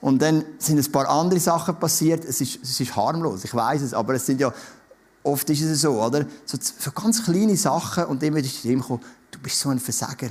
Und 0.00 0.20
dann 0.20 0.44
sind 0.58 0.78
ein 0.78 0.92
paar 0.92 1.08
andere 1.08 1.38
Sachen 1.38 1.76
passiert. 1.76 2.24
Es 2.24 2.40
ist, 2.40 2.58
es 2.62 2.80
ist 2.80 2.96
harmlos, 2.96 3.44
ich 3.44 3.54
weiß 3.54 3.82
es, 3.82 3.94
aber 3.94 4.14
es 4.14 4.26
sind 4.26 4.40
ja, 4.40 4.52
oft 5.22 5.48
ist 5.50 5.62
es 5.62 5.80
so, 5.80 6.02
oder? 6.02 6.26
So, 6.44 6.58
so 6.60 6.90
ganz 6.90 7.24
kleine 7.24 7.56
Sachen 7.56 8.04
und 8.04 8.22
immer 8.22 8.38
ist 8.38 8.64
die 8.64 8.74
gekommen, 8.74 9.00
du 9.30 9.38
bist 9.38 9.60
so 9.60 9.68
ein 9.68 9.78
Versager. 9.78 10.30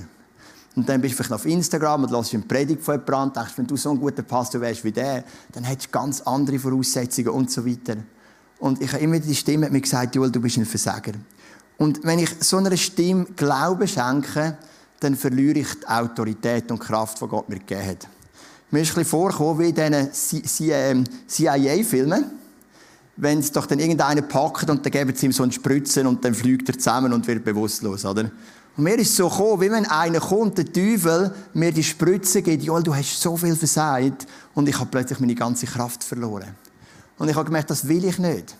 Und 0.75 0.87
dann 0.87 1.01
bist 1.01 1.13
du 1.13 1.17
vielleicht 1.17 1.33
auf 1.33 1.45
Instagram 1.45 2.03
und 2.03 2.11
hörst 2.11 2.33
eine 2.33 2.43
Predigt 2.43 2.83
von 2.83 2.95
jemandem 2.95 3.23
und 3.23 3.35
denkst, 3.35 3.53
wenn 3.55 3.67
du 3.67 3.77
so 3.77 3.91
ein 3.91 3.99
guter 3.99 4.23
Pastor 4.23 4.61
wärst 4.61 4.83
wie 4.83 4.91
der, 4.91 5.23
dann 5.53 5.63
hättest 5.63 5.87
du 5.87 5.91
ganz 5.91 6.21
andere 6.21 6.59
Voraussetzungen 6.59 7.29
und 7.29 7.49
so 7.49 7.65
weiter. 7.65 7.95
Und 8.59 8.81
ich 8.81 8.91
habe 8.91 9.03
immer 9.03 9.19
die 9.19 9.35
Stimme 9.35 9.69
mir 9.69 9.81
gesagt, 9.81 10.15
Joel, 10.15 10.31
du 10.31 10.39
bist 10.41 10.57
ein 10.57 10.65
Versager. 10.65 11.13
Und 11.77 12.03
wenn 12.03 12.19
ich 12.19 12.29
so 12.41 12.57
einer 12.57 12.75
Stimme 12.75 13.25
Glauben 13.35 13.87
schenke, 13.87 14.57
dann 14.99 15.15
verliere 15.15 15.59
ich 15.59 15.79
die 15.79 15.87
Autorität 15.87 16.71
und 16.71 16.79
Kraft, 16.79 17.21
die 17.21 17.27
Gott 17.27 17.49
mir 17.49 17.59
gegeben 17.59 17.87
hat. 17.87 18.07
Mir 18.69 18.81
ist 18.81 18.89
ein 18.89 18.95
bisschen 18.95 19.05
vorgekommen 19.05 19.59
wie 19.59 19.69
in 19.69 19.75
diesen 19.75 21.03
CIA-Filmen. 21.27 22.25
Wenn 23.15 23.39
es 23.39 23.51
doch 23.51 23.65
dann 23.65 23.79
irgendeinen 23.79 24.27
packt 24.27 24.69
und 24.69 24.85
dann 24.85 24.91
geben 24.91 25.15
sie 25.15 25.27
ihm 25.27 25.31
so 25.31 25.43
einen 25.43 25.51
Spritzen 25.51 26.05
und 26.05 26.23
dann 26.23 26.33
fliegt 26.33 26.69
er 26.69 26.77
zusammen 26.77 27.13
und 27.13 27.25
wird 27.25 27.43
bewusstlos, 27.43 28.05
oder? 28.05 28.29
Und 28.77 28.83
mir 28.83 28.99
ist 28.99 29.15
so 29.15 29.27
gekommen, 29.27 29.61
wie 29.61 29.71
wenn 29.71 29.85
einer 29.85 30.19
kommt, 30.19 30.59
der 30.59 30.71
Teufel, 30.71 31.33
mir 31.53 31.71
die 31.71 31.83
Spritze 31.83 32.43
gibt, 32.43 32.63
Joel, 32.63 32.83
du 32.83 32.93
hast 32.93 33.19
so 33.19 33.35
viel 33.35 33.55
versagt. 33.55 34.27
Und 34.53 34.69
ich 34.69 34.79
habe 34.79 34.89
plötzlich 34.91 35.19
meine 35.19 35.33
ganze 35.33 35.65
Kraft 35.65 36.03
verloren. 36.03 36.55
Und 37.17 37.27
ich 37.27 37.35
habe 37.35 37.45
gemerkt, 37.45 37.71
das 37.71 37.87
will 37.87 38.05
ich 38.05 38.19
nicht. 38.19 38.55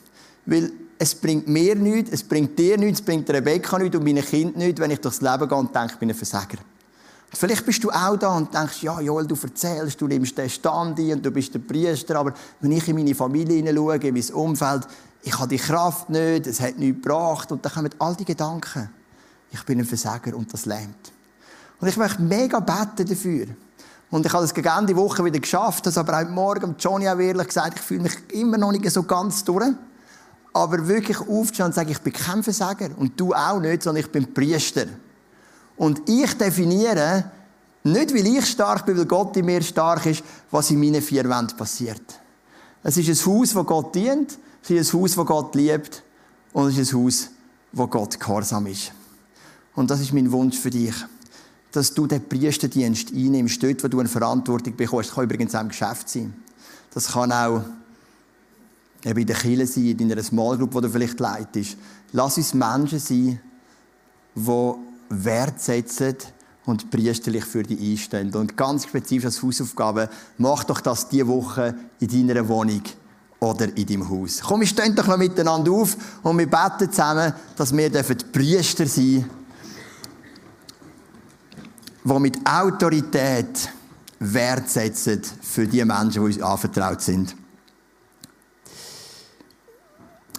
Weil 0.47 0.71
es 0.99 1.15
bringt 1.15 1.47
mir 1.47 1.75
nichts, 1.75 2.11
es 2.11 2.23
bringt 2.23 2.57
dir 2.57 2.77
nichts, 2.77 2.99
es 2.99 3.05
bringt 3.05 3.29
Rebecca 3.29 3.77
nichts 3.77 3.95
und 3.95 4.03
meinen 4.03 4.23
Kind 4.23 4.57
nichts, 4.57 4.79
wenn 4.79 4.91
ich 4.91 4.99
durchs 4.99 5.21
Leben 5.21 5.47
gehe 5.47 5.57
und 5.57 5.75
denke, 5.75 5.93
ich 5.93 5.99
bin 5.99 6.09
ein 6.09 6.15
Versager. 6.15 6.57
Und 6.57 7.37
vielleicht 7.37 7.65
bist 7.65 7.83
du 7.83 7.91
auch 7.91 8.17
da 8.17 8.35
und 8.35 8.53
denkst, 8.53 8.83
ja, 8.83 8.99
Joel, 9.01 9.27
du 9.27 9.35
erzählst, 9.41 9.99
du 9.99 10.07
nimmst 10.07 10.37
den 10.37 10.49
Stand 10.49 10.99
ein 10.99 11.13
und 11.13 11.25
du 11.25 11.31
bist 11.31 11.53
der 11.53 11.59
Priester, 11.59 12.15
aber 12.15 12.33
wenn 12.61 12.71
ich 12.71 12.87
in 12.87 12.95
meine 12.95 13.13
Familie 13.13 13.57
hineinschaue, 13.57 13.97
in 13.97 14.13
mein 14.13 14.33
Umfeld, 14.33 14.87
ich 15.23 15.37
habe 15.37 15.49
die 15.49 15.57
Kraft 15.57 16.09
nicht, 16.09 16.47
es 16.47 16.61
hat 16.61 16.77
nichts 16.77 17.01
gebracht 17.01 17.51
und 17.51 17.63
dann 17.65 17.71
kommen 17.71 17.89
all 17.99 18.15
die 18.15 18.25
Gedanken 18.25 18.89
ich 19.51 19.63
bin 19.63 19.79
ein 19.79 19.85
Versager 19.85 20.35
und 20.35 20.51
das 20.53 20.65
lähmt. 20.65 21.11
Und 21.79 21.87
ich 21.87 21.97
möchte 21.97 22.21
mega 22.21 22.59
beten 22.59 23.07
dafür. 23.07 23.47
Und 24.09 24.25
ich 24.25 24.31
habe 24.31 24.43
das 24.43 24.53
gegen 24.53 24.67
Ende 24.67 24.95
Woche 24.95 25.23
wieder 25.23 25.39
geschafft, 25.39 25.85
das 25.85 25.97
aber 25.97 26.17
heute 26.17 26.31
Morgen 26.31 26.75
Johnny 26.79 27.09
auch 27.09 27.19
ehrlich 27.19 27.47
gesagt, 27.47 27.77
ich 27.77 27.81
fühle 27.81 28.03
mich 28.03 28.15
immer 28.31 28.57
noch 28.57 28.71
nicht 28.71 28.89
so 28.89 29.03
ganz 29.03 29.43
durch. 29.43 29.73
Aber 30.57 30.87
wirklich 30.87 31.19
aufzustehen 31.19 31.67
und 31.67 31.75
sagen, 31.75 31.91
ich 31.91 31.99
bin 31.99 32.13
kein 32.13 32.41
Versager 32.41 32.89
und 32.97 33.19
du 33.19 33.33
auch 33.33 33.59
nicht, 33.59 33.83
sondern 33.83 34.03
ich 34.03 34.11
bin 34.11 34.33
Priester. 34.33 34.85
Und 35.75 36.09
ich 36.09 36.33
definiere, 36.33 37.31
nicht 37.83 38.13
weil 38.13 38.25
ich 38.25 38.45
stark 38.47 38.85
bin, 38.85 38.97
weil 38.97 39.05
Gott 39.05 39.37
in 39.37 39.45
mir 39.45 39.61
stark 39.61 40.05
ist, 40.07 40.23
was 40.49 40.71
in 40.71 40.79
meinen 40.79 41.01
vier 41.01 41.29
Wänden 41.29 41.55
passiert. 41.55 42.01
Es 42.83 42.97
ist 42.97 43.07
ein 43.07 43.31
Haus, 43.31 43.53
das 43.53 43.65
Gott 43.65 43.93
dient, 43.93 44.37
es 44.63 44.69
ist 44.69 44.93
ein 44.93 44.99
Haus, 44.99 45.15
das 45.15 45.25
Gott 45.25 45.55
liebt 45.55 46.03
und 46.53 46.69
es 46.69 46.77
ist 46.77 46.93
ein 46.93 47.03
Haus, 47.03 47.29
wo 47.71 47.85
Gott 47.87 48.19
gehorsam 48.19 48.65
ist. 48.65 48.91
Und 49.75 49.91
das 49.91 50.01
ist 50.01 50.11
mein 50.11 50.31
Wunsch 50.31 50.57
für 50.57 50.71
dich. 50.71 50.95
Dass 51.71 51.93
du 51.93 52.07
den 52.07 52.27
Priesterdienst 52.27 53.11
einnimmst, 53.13 53.61
dort, 53.61 53.83
wo 53.83 53.87
du 53.87 53.99
eine 53.99 54.09
Verantwortung 54.09 54.75
bekommst. 54.75 55.09
Das 55.09 55.15
kann 55.15 55.25
übrigens 55.25 55.53
auch 55.53 55.61
im 55.61 55.69
Geschäft 55.69 56.09
sein. 56.09 56.33
Das 56.93 57.11
kann 57.11 57.31
auch 57.31 57.61
eben 59.03 59.19
in 59.19 59.27
der 59.27 59.35
Kirche 59.35 59.67
sein, 59.67 59.97
in 59.99 60.09
deiner 60.09 60.23
Small 60.23 60.57
Group, 60.57 60.73
wo 60.73 60.81
du 60.81 60.89
vielleicht 60.89 61.19
leitest. 61.19 61.77
Lass 62.11 62.37
uns 62.37 62.53
Menschen 62.53 62.99
sein, 62.99 63.39
die 64.35 64.73
Wert 65.09 65.61
setzen 65.61 66.15
und 66.65 66.91
priesterlich 66.91 67.45
für 67.45 67.63
dich 67.63 67.79
einstellen. 67.79 68.33
Und 68.33 68.57
ganz 68.57 68.83
spezifisch 68.83 69.25
als 69.25 69.41
Hausaufgabe, 69.41 70.09
mach 70.37 70.63
doch 70.65 70.81
das 70.81 71.07
diese 71.07 71.27
Woche 71.27 71.75
in 71.99 72.27
deiner 72.27 72.47
Wohnung 72.47 72.81
oder 73.39 73.75
in 73.75 73.85
deinem 73.85 74.09
Haus. 74.09 74.41
Komm, 74.41 74.61
wir 74.61 74.67
stehen 74.67 74.95
doch 74.95 75.07
noch 75.07 75.17
miteinander 75.17 75.71
auf 75.71 75.95
und 76.23 76.37
wir 76.37 76.49
beten 76.49 76.91
zusammen, 76.91 77.33
dass 77.55 77.75
wir 77.75 77.89
Priester 77.89 78.85
sein 78.85 79.05
dürfen 79.05 79.37
die 82.07 82.19
mit 82.19 82.39
Autorität 82.45 83.69
Wert 84.19 84.69
setzen 84.69 85.21
für 85.41 85.67
die 85.67 85.83
Menschen, 85.83 86.11
die 86.11 86.19
uns 86.19 86.41
anvertraut 86.41 87.01
sind. 87.01 87.35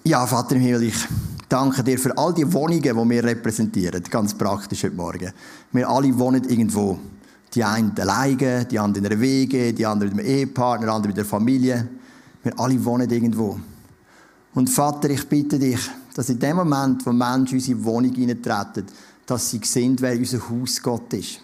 Ja, 0.09 0.27
Vater 0.27 0.57
im 0.57 0.63
Himmel, 0.63 0.85
ich 0.85 1.07
danke 1.51 1.85
dir 1.85 1.99
für 1.99 2.17
all 2.17 2.33
die 2.33 2.51
Wohnungen, 2.51 2.81
die 2.81 2.95
wir 2.95 3.25
repräsentieren, 3.25 4.03
ganz 4.05 4.33
praktisch 4.33 4.85
heute 4.85 4.97
Morgen. 4.97 5.31
Wir 5.73 5.87
alle 5.87 6.19
wohnen 6.19 6.45
irgendwo. 6.45 6.99
Die 7.55 7.63
einen 7.63 7.93
alleine, 7.99 8.65
die 8.65 8.79
anderen 8.79 9.05
in 9.05 9.13
einer 9.13 9.21
Wege, 9.21 9.75
die 9.75 9.85
anderen 9.85 10.17
mit 10.17 10.25
einem 10.25 10.35
Ehepartner, 10.35 10.87
die 10.87 10.93
anderen 10.93 11.09
mit 11.09 11.17
der 11.19 11.27
Familie. 11.27 11.87
Wir 12.43 12.59
alle 12.59 12.83
wohnen 12.83 13.11
irgendwo. 13.11 13.61
Und 14.55 14.71
Vater, 14.71 15.11
ich 15.11 15.29
bitte 15.29 15.59
dich, 15.59 15.91
dass 16.15 16.31
in 16.31 16.39
dem 16.39 16.57
Moment, 16.57 17.05
wo 17.05 17.13
Menschen 17.13 17.59
in 17.59 17.59
unsere 17.59 17.85
Wohnung 17.85 18.15
hineintreten, 18.15 18.87
dass 19.27 19.51
sie 19.51 19.61
sehen, 19.63 19.95
wer 20.01 20.17
unser 20.17 20.41
Hausgott 20.49 21.13
ist. 21.13 21.41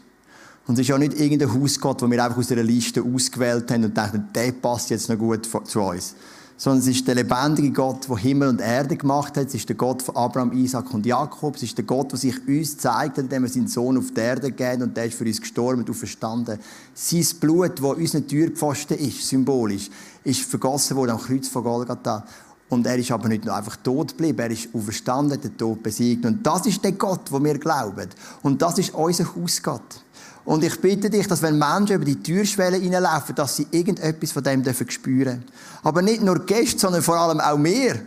Und 0.66 0.76
es 0.76 0.80
ist 0.80 0.88
ja 0.88 0.96
nicht 0.96 1.20
irgendein 1.20 1.52
Hausgott, 1.52 2.00
den 2.00 2.10
wir 2.10 2.24
einfach 2.24 2.38
aus 2.38 2.50
einer 2.50 2.62
Liste 2.62 3.02
ausgewählt 3.02 3.70
haben 3.70 3.84
und 3.84 3.94
denken, 3.94 4.28
der 4.34 4.52
passt 4.52 4.88
jetzt 4.88 5.10
noch 5.10 5.18
gut 5.18 5.46
zu 5.66 5.80
uns. 5.82 6.14
Sondern 6.56 6.80
es 6.80 6.86
ist 6.88 7.06
der 7.08 7.16
lebendige 7.16 7.72
Gott, 7.72 8.08
der 8.08 8.16
Himmel 8.16 8.48
und 8.48 8.60
Erde 8.60 8.96
gemacht 8.96 9.36
hat. 9.36 9.48
Es 9.48 9.54
ist 9.54 9.68
der 9.68 9.76
Gott 9.76 10.02
von 10.02 10.16
Abraham, 10.16 10.52
Isaac 10.52 10.94
und 10.94 11.04
Jakob. 11.04 11.56
Es 11.56 11.64
ist 11.64 11.76
der 11.76 11.84
Gott, 11.84 12.12
der 12.12 12.18
sich 12.18 12.36
uns 12.46 12.78
zeigt, 12.78 13.18
indem 13.18 13.44
er 13.44 13.50
seinen 13.50 13.66
Sohn 13.66 13.98
auf 13.98 14.12
die 14.12 14.20
Erde 14.20 14.52
gegeben 14.52 14.84
und 14.84 14.96
der 14.96 15.06
ist 15.06 15.18
für 15.18 15.24
uns 15.24 15.40
gestorben 15.40 15.80
und 15.80 15.90
auferstanden. 15.90 16.58
Sein 16.94 17.26
Blut, 17.40 17.80
das 17.80 17.96
unsere 17.96 18.26
Türpfosten 18.26 18.98
ist, 18.98 19.26
symbolisch, 19.26 19.90
ist 20.22 20.42
vergossen 20.42 20.96
worden 20.96 21.10
am 21.10 21.20
Kreuz 21.20 21.48
von 21.48 21.64
Golgatha. 21.64 22.24
Und 22.68 22.86
er 22.86 22.96
ist 22.96 23.10
aber 23.10 23.28
nicht 23.28 23.44
nur 23.44 23.54
einfach 23.54 23.76
tot 23.76 24.10
geblieben, 24.10 24.38
er 24.38 24.50
ist 24.50 24.68
auferstanden, 24.72 25.40
der 25.40 25.56
Tod 25.56 25.82
besiegt. 25.82 26.24
Und 26.24 26.44
das 26.46 26.66
ist 26.66 26.82
der 26.82 26.92
Gott, 26.92 27.30
wo 27.30 27.42
wir 27.42 27.58
glauben. 27.58 28.08
Und 28.42 28.62
das 28.62 28.78
ist 28.78 28.94
unser 28.94 29.34
Hausgott. 29.34 30.03
Und 30.44 30.62
ich 30.62 30.78
bitte 30.80 31.08
dich, 31.08 31.26
dass 31.26 31.40
wenn 31.40 31.58
Menschen 31.58 31.96
über 31.96 32.04
die 32.04 32.22
Türschwelle 32.22 32.76
hineinlaufen, 32.76 33.34
dass 33.34 33.56
sie 33.56 33.66
irgendetwas 33.70 34.32
von 34.32 34.42
dem 34.42 34.62
dürfen 34.62 34.90
spüren. 34.90 35.44
Aber 35.82 36.02
nicht 36.02 36.22
nur 36.22 36.44
Gäste, 36.44 36.80
sondern 36.80 37.02
vor 37.02 37.16
allem 37.16 37.40
auch 37.40 37.62
wir. 37.62 38.02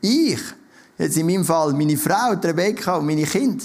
Ich. 0.00 0.40
Jetzt 0.98 1.16
in 1.16 1.26
meinem 1.26 1.44
Fall 1.44 1.72
meine 1.74 1.96
Frau, 1.96 2.30
Rebecca 2.32 2.96
und 2.96 3.06
meine 3.06 3.24
Kinder. 3.24 3.64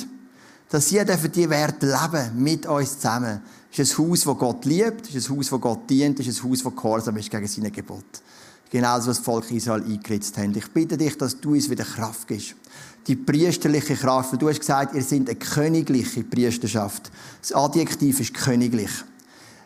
Dass 0.69 0.89
sie 0.89 1.03
dürfen 1.03 1.31
die 1.31 1.49
Werte 1.49 1.88
leben, 1.88 2.43
mit 2.43 2.65
uns 2.65 2.99
zusammen. 2.99 3.41
Es 3.71 3.79
ist 3.79 3.97
ein 3.97 4.05
Haus, 4.05 4.23
das 4.23 4.38
Gott 4.38 4.65
liebt, 4.65 5.10
es 5.10 5.15
ist 5.15 5.29
ein 5.29 5.38
Haus, 5.38 5.49
das 5.49 5.62
Gott 5.62 5.89
dient, 5.89 6.19
es 6.19 6.27
ist 6.27 6.43
ein 6.43 6.49
Haus, 6.49 6.63
das 6.63 6.75
gehorsam 6.75 7.17
ist 7.17 7.31
gegen 7.31 7.47
seine 7.47 7.71
Gebot. 7.71 8.21
Genauso, 8.69 9.10
was 9.10 9.17
das 9.17 9.25
Volk 9.25 9.49
Israel 9.51 9.84
eingeritzt 9.84 10.38
hat. 10.38 10.55
Ich 10.55 10.67
bitte 10.71 10.97
dich, 10.97 11.17
dass 11.17 11.39
du 11.39 11.53
uns 11.53 11.69
wieder 11.69 11.84
Kraft 11.84 12.27
gibst 12.27 12.55
die 13.07 13.15
priesterliche 13.15 13.95
Kraft. 13.95 14.41
Du 14.41 14.49
hast 14.49 14.59
gesagt, 14.59 14.95
ihr 14.95 15.03
seid 15.03 15.27
eine 15.27 15.35
königliche 15.35 16.23
Priesterschaft. 16.23 17.11
Das 17.41 17.53
Adjektiv 17.53 18.19
ist 18.19 18.33
königlich. 18.33 18.91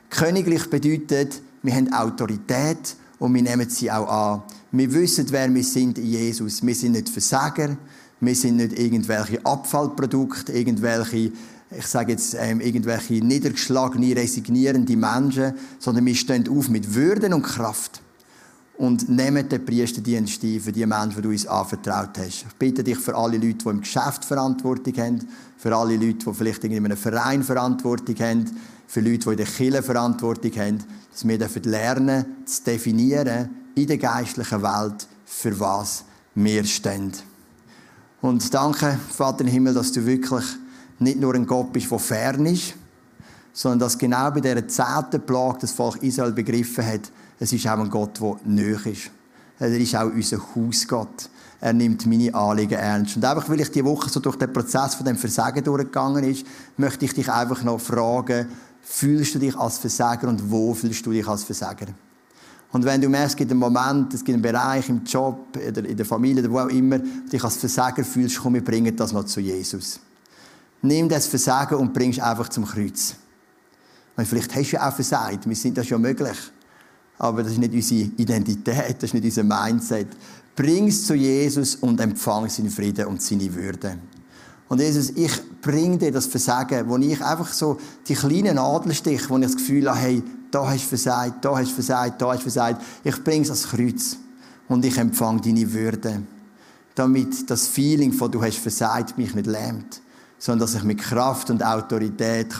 Königlich 0.09 0.69
bedeutet, 0.69 1.41
wir 1.61 1.73
haben 1.73 1.91
Autorität 1.91 2.95
und 3.19 3.33
wir 3.33 3.41
nehmen 3.41 3.69
sie 3.69 3.91
auch 3.91 4.07
an. 4.07 4.43
Wir 4.71 4.93
wissen, 4.93 5.25
wer 5.29 5.53
wir 5.53 5.63
sind 5.63 5.97
in 5.97 6.05
Jesus. 6.05 6.65
Wir 6.65 6.75
sind 6.75 6.93
nicht 6.93 7.09
Versager, 7.09 7.77
wir 8.19 8.35
sind 8.35 8.57
nicht 8.57 8.77
irgendwelche 8.77 9.45
Abfallprodukte, 9.45 10.53
irgendwelche, 10.53 11.31
ich 11.77 11.87
sage 11.87 12.13
jetzt, 12.13 12.35
ähm, 12.39 12.61
irgendwelche 12.61 13.15
niedergeschlagene, 13.15 14.15
resignierende 14.15 14.95
Menschen, 14.95 15.53
sondern 15.79 16.05
wir 16.05 16.15
stehen 16.15 16.47
auf 16.47 16.69
mit 16.69 16.93
Würden 16.93 17.33
und 17.33 17.43
Kraft 17.43 18.01
und 18.77 19.07
nehmt 19.09 19.51
den 19.51 19.65
Priesterdienst 19.65 20.43
ein 20.43 20.59
für 20.59 20.71
die 20.71 20.85
Menschen, 20.85 21.15
die 21.15 21.21
du 21.21 21.29
uns 21.29 21.47
anvertraut 21.47 22.17
hast. 22.17 22.45
Ich 22.47 22.55
bitte 22.59 22.83
dich 22.83 22.97
für 22.97 23.15
alle 23.15 23.37
Leute, 23.37 23.53
die 23.53 23.69
im 23.69 23.81
Geschäft 23.81 24.25
Verantwortung 24.25 24.93
haben, 24.97 25.27
für 25.57 25.75
alle 25.75 25.95
Leute, 25.95 26.25
die 26.25 26.33
vielleicht 26.33 26.63
in 26.63 26.75
einem 26.75 26.97
Verein 26.97 27.43
Verantwortung 27.43 28.15
haben, 28.19 28.45
für 28.87 29.01
Leute, 29.01 29.19
die 29.19 29.29
in 29.29 29.37
der 29.37 29.45
Kirche 29.45 29.83
Verantwortung 29.83 30.51
haben, 30.57 30.83
dass 31.11 31.27
wir 31.27 31.37
lernen 31.63 32.25
zu 32.45 32.63
definieren 32.63 33.49
in 33.75 33.87
der 33.87 33.97
geistlichen 33.97 34.61
Welt, 34.61 35.07
für 35.25 35.59
was 35.59 36.03
wir 36.35 36.63
stehen. 36.65 37.13
Und 38.21 38.53
danke, 38.53 38.97
Vater 39.11 39.41
im 39.41 39.47
Himmel, 39.47 39.73
dass 39.73 39.91
du 39.91 40.05
wirklich 40.05 40.45
nicht 40.99 41.19
nur 41.19 41.35
ein 41.35 41.45
Gott 41.45 41.71
bist, 41.71 41.91
der 41.91 41.99
fern 41.99 42.45
ist, 42.45 42.73
sondern 43.53 43.79
dass 43.79 43.97
genau 43.97 44.31
bei 44.31 44.41
dieser 44.41 44.67
zehnten 44.67 45.21
Plage 45.25 45.59
das 45.61 45.71
Volk 45.71 46.01
Israel 46.03 46.31
begriffen 46.31 46.85
hat, 46.85 47.11
es 47.39 47.53
ist 47.53 47.67
auch 47.67 47.79
ein 47.79 47.89
Gott, 47.89 48.19
der 48.19 48.37
nöch 48.45 48.85
ist. 48.85 49.11
Er 49.59 49.69
ist 49.69 49.95
auch 49.95 50.05
unser 50.05 50.39
Hausgott. 50.55 51.29
Er 51.61 51.73
nimmt 51.73 52.05
meine 52.05 52.33
Anliegen 52.33 52.77
ernst. 52.77 53.15
Und 53.15 53.25
einfach, 53.25 53.49
weil 53.49 53.61
ich 53.61 53.71
diese 53.71 53.85
Woche 53.85 54.09
so 54.09 54.19
durch 54.19 54.35
den 54.35 54.51
Prozess 54.51 54.95
von 54.95 55.05
dem 55.05 55.15
Versagen 55.15 55.63
durchgegangen 55.63 56.23
ist, 56.23 56.45
möchte 56.77 57.05
ich 57.05 57.13
dich 57.13 57.31
einfach 57.31 57.63
noch 57.63 57.79
fragen, 57.79 58.47
fühlst 58.81 59.35
du 59.35 59.39
dich 59.39 59.55
als 59.55 59.77
Versager 59.77 60.27
und 60.27 60.51
wo 60.51 60.73
fühlst 60.73 61.05
du 61.05 61.11
dich 61.11 61.27
als 61.27 61.43
Versager? 61.43 61.87
Und 62.71 62.83
wenn 62.83 62.99
du 62.99 63.07
merkst, 63.07 63.29
es 63.29 63.35
gibt 63.37 63.51
einen 63.51 63.59
Moment, 63.59 64.13
es 64.13 64.23
gibt 64.23 64.33
einen 64.33 64.41
Bereich 64.41 64.89
im 64.89 65.03
Job, 65.05 65.55
in 65.55 65.95
der 65.95 66.05
Familie, 66.05 66.43
oder 66.43 66.51
wo 66.51 66.59
auch 66.59 66.69
immer, 66.69 66.99
dich 66.99 67.43
als 67.43 67.55
Versager 67.55 68.03
fühlst, 68.03 68.37
komm, 68.39 68.55
wir 68.55 68.63
bringen 68.63 68.95
das 68.95 69.13
noch 69.13 69.23
zu 69.23 69.39
Jesus. 69.39 69.99
Nimm 70.81 71.07
das 71.07 71.25
Versagen 71.25 71.75
und 71.75 71.93
bringst 71.93 72.19
einfach 72.19 72.49
zum 72.49 72.65
Kreuz. 72.65 73.15
Weil 74.15 74.25
vielleicht 74.25 74.53
hast 74.55 74.71
du 74.71 74.75
ja 74.75 74.89
auch 74.89 74.93
versagt, 74.93 75.47
wir 75.47 75.55
sind 75.55 75.77
das 75.77 75.89
ja 75.89 75.97
möglich. 75.97 76.37
Aber 77.17 77.43
das 77.43 77.53
ist 77.53 77.59
nicht 77.59 77.73
unsere 77.73 78.09
Identität, 78.17 78.95
das 78.97 79.03
ist 79.03 79.13
nicht 79.13 79.23
unser 79.23 79.43
Mindset. 79.43 80.07
Bring 80.55 80.87
es 80.87 81.05
zu 81.05 81.15
Jesus 81.15 81.75
und 81.75 81.99
empfang 81.99 82.49
seinen 82.49 82.69
Frieden 82.69 83.05
und 83.07 83.21
seine 83.21 83.53
Würde. 83.53 83.97
Und 84.67 84.81
Jesus, 84.81 85.11
ich 85.11 85.31
bringe 85.61 85.97
dir 85.97 86.11
das 86.11 86.25
Versagen, 86.25 86.89
wo 86.89 86.97
ich 86.97 87.23
einfach 87.23 87.51
so 87.53 87.77
die 88.07 88.15
kleinen 88.15 88.55
Nadelstiche, 88.55 89.29
wo 89.29 89.37
ich 89.37 89.43
das 89.43 89.55
Gefühl 89.55 89.89
habe, 89.89 89.99
hey, 89.99 90.23
da 90.49 90.67
hast 90.67 90.85
du 90.85 90.89
versagt, 90.89 91.45
da 91.45 91.57
hast 91.57 91.69
du 91.69 91.75
versagt, 91.75 92.21
da 92.21 92.29
hast 92.29 92.39
du 92.39 92.43
versagt. 92.43 92.81
Ich 93.03 93.23
bringe 93.23 93.43
es 93.43 93.49
ans 93.49 93.67
Kreuz 93.67 94.17
und 94.67 94.83
ich 94.85 94.97
empfange 94.97 95.41
deine 95.41 95.71
Würde. 95.71 96.23
Damit 96.95 97.49
das 97.49 97.67
Feeling 97.67 98.13
von 98.13 98.31
du 98.31 98.41
hast 98.41 98.57
versagt 98.57 99.17
mich 99.17 99.35
nicht 99.35 99.47
lähmt, 99.47 100.01
sondern 100.37 100.67
dass 100.67 100.75
ich 100.75 100.83
mit 100.83 100.99
Kraft 100.99 101.49
und 101.49 101.63
Autorität 101.63 102.53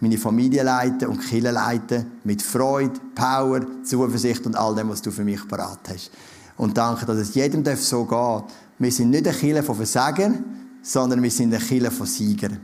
meine 0.00 0.18
Familie 0.18 0.62
leiten 0.62 1.08
und 1.08 1.18
Kinder 1.18 1.52
leiten, 1.52 2.12
mit 2.24 2.42
Freude, 2.42 3.00
Power, 3.14 3.60
Zuversicht 3.84 4.46
und 4.46 4.56
all 4.56 4.74
dem, 4.74 4.90
was 4.90 5.02
du 5.02 5.10
für 5.10 5.24
mich 5.24 5.46
parat 5.48 5.80
hast. 5.88 6.10
Und 6.56 6.76
danke, 6.76 7.06
dass 7.06 7.16
es 7.16 7.34
jedem 7.34 7.64
so 7.76 8.04
darf. 8.04 8.44
Wir 8.78 8.92
sind 8.92 9.10
nicht 9.10 9.26
ein 9.26 9.34
Killer 9.34 9.62
von 9.62 9.76
Versagern, 9.76 10.44
sondern 10.82 11.22
wir 11.22 11.30
sind 11.30 11.54
ein 11.54 11.60
Killer 11.60 11.90
von 11.90 12.06
Siegern. 12.06 12.60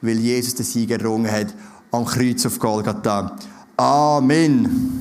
Weil 0.00 0.18
Jesus 0.18 0.54
den 0.54 0.64
Sieger 0.64 0.98
errungen 0.98 1.30
hat 1.30 1.54
am 1.90 2.04
Kreuz 2.04 2.46
auf 2.46 2.58
Golgatha. 2.58 3.36
Amen. 3.76 4.99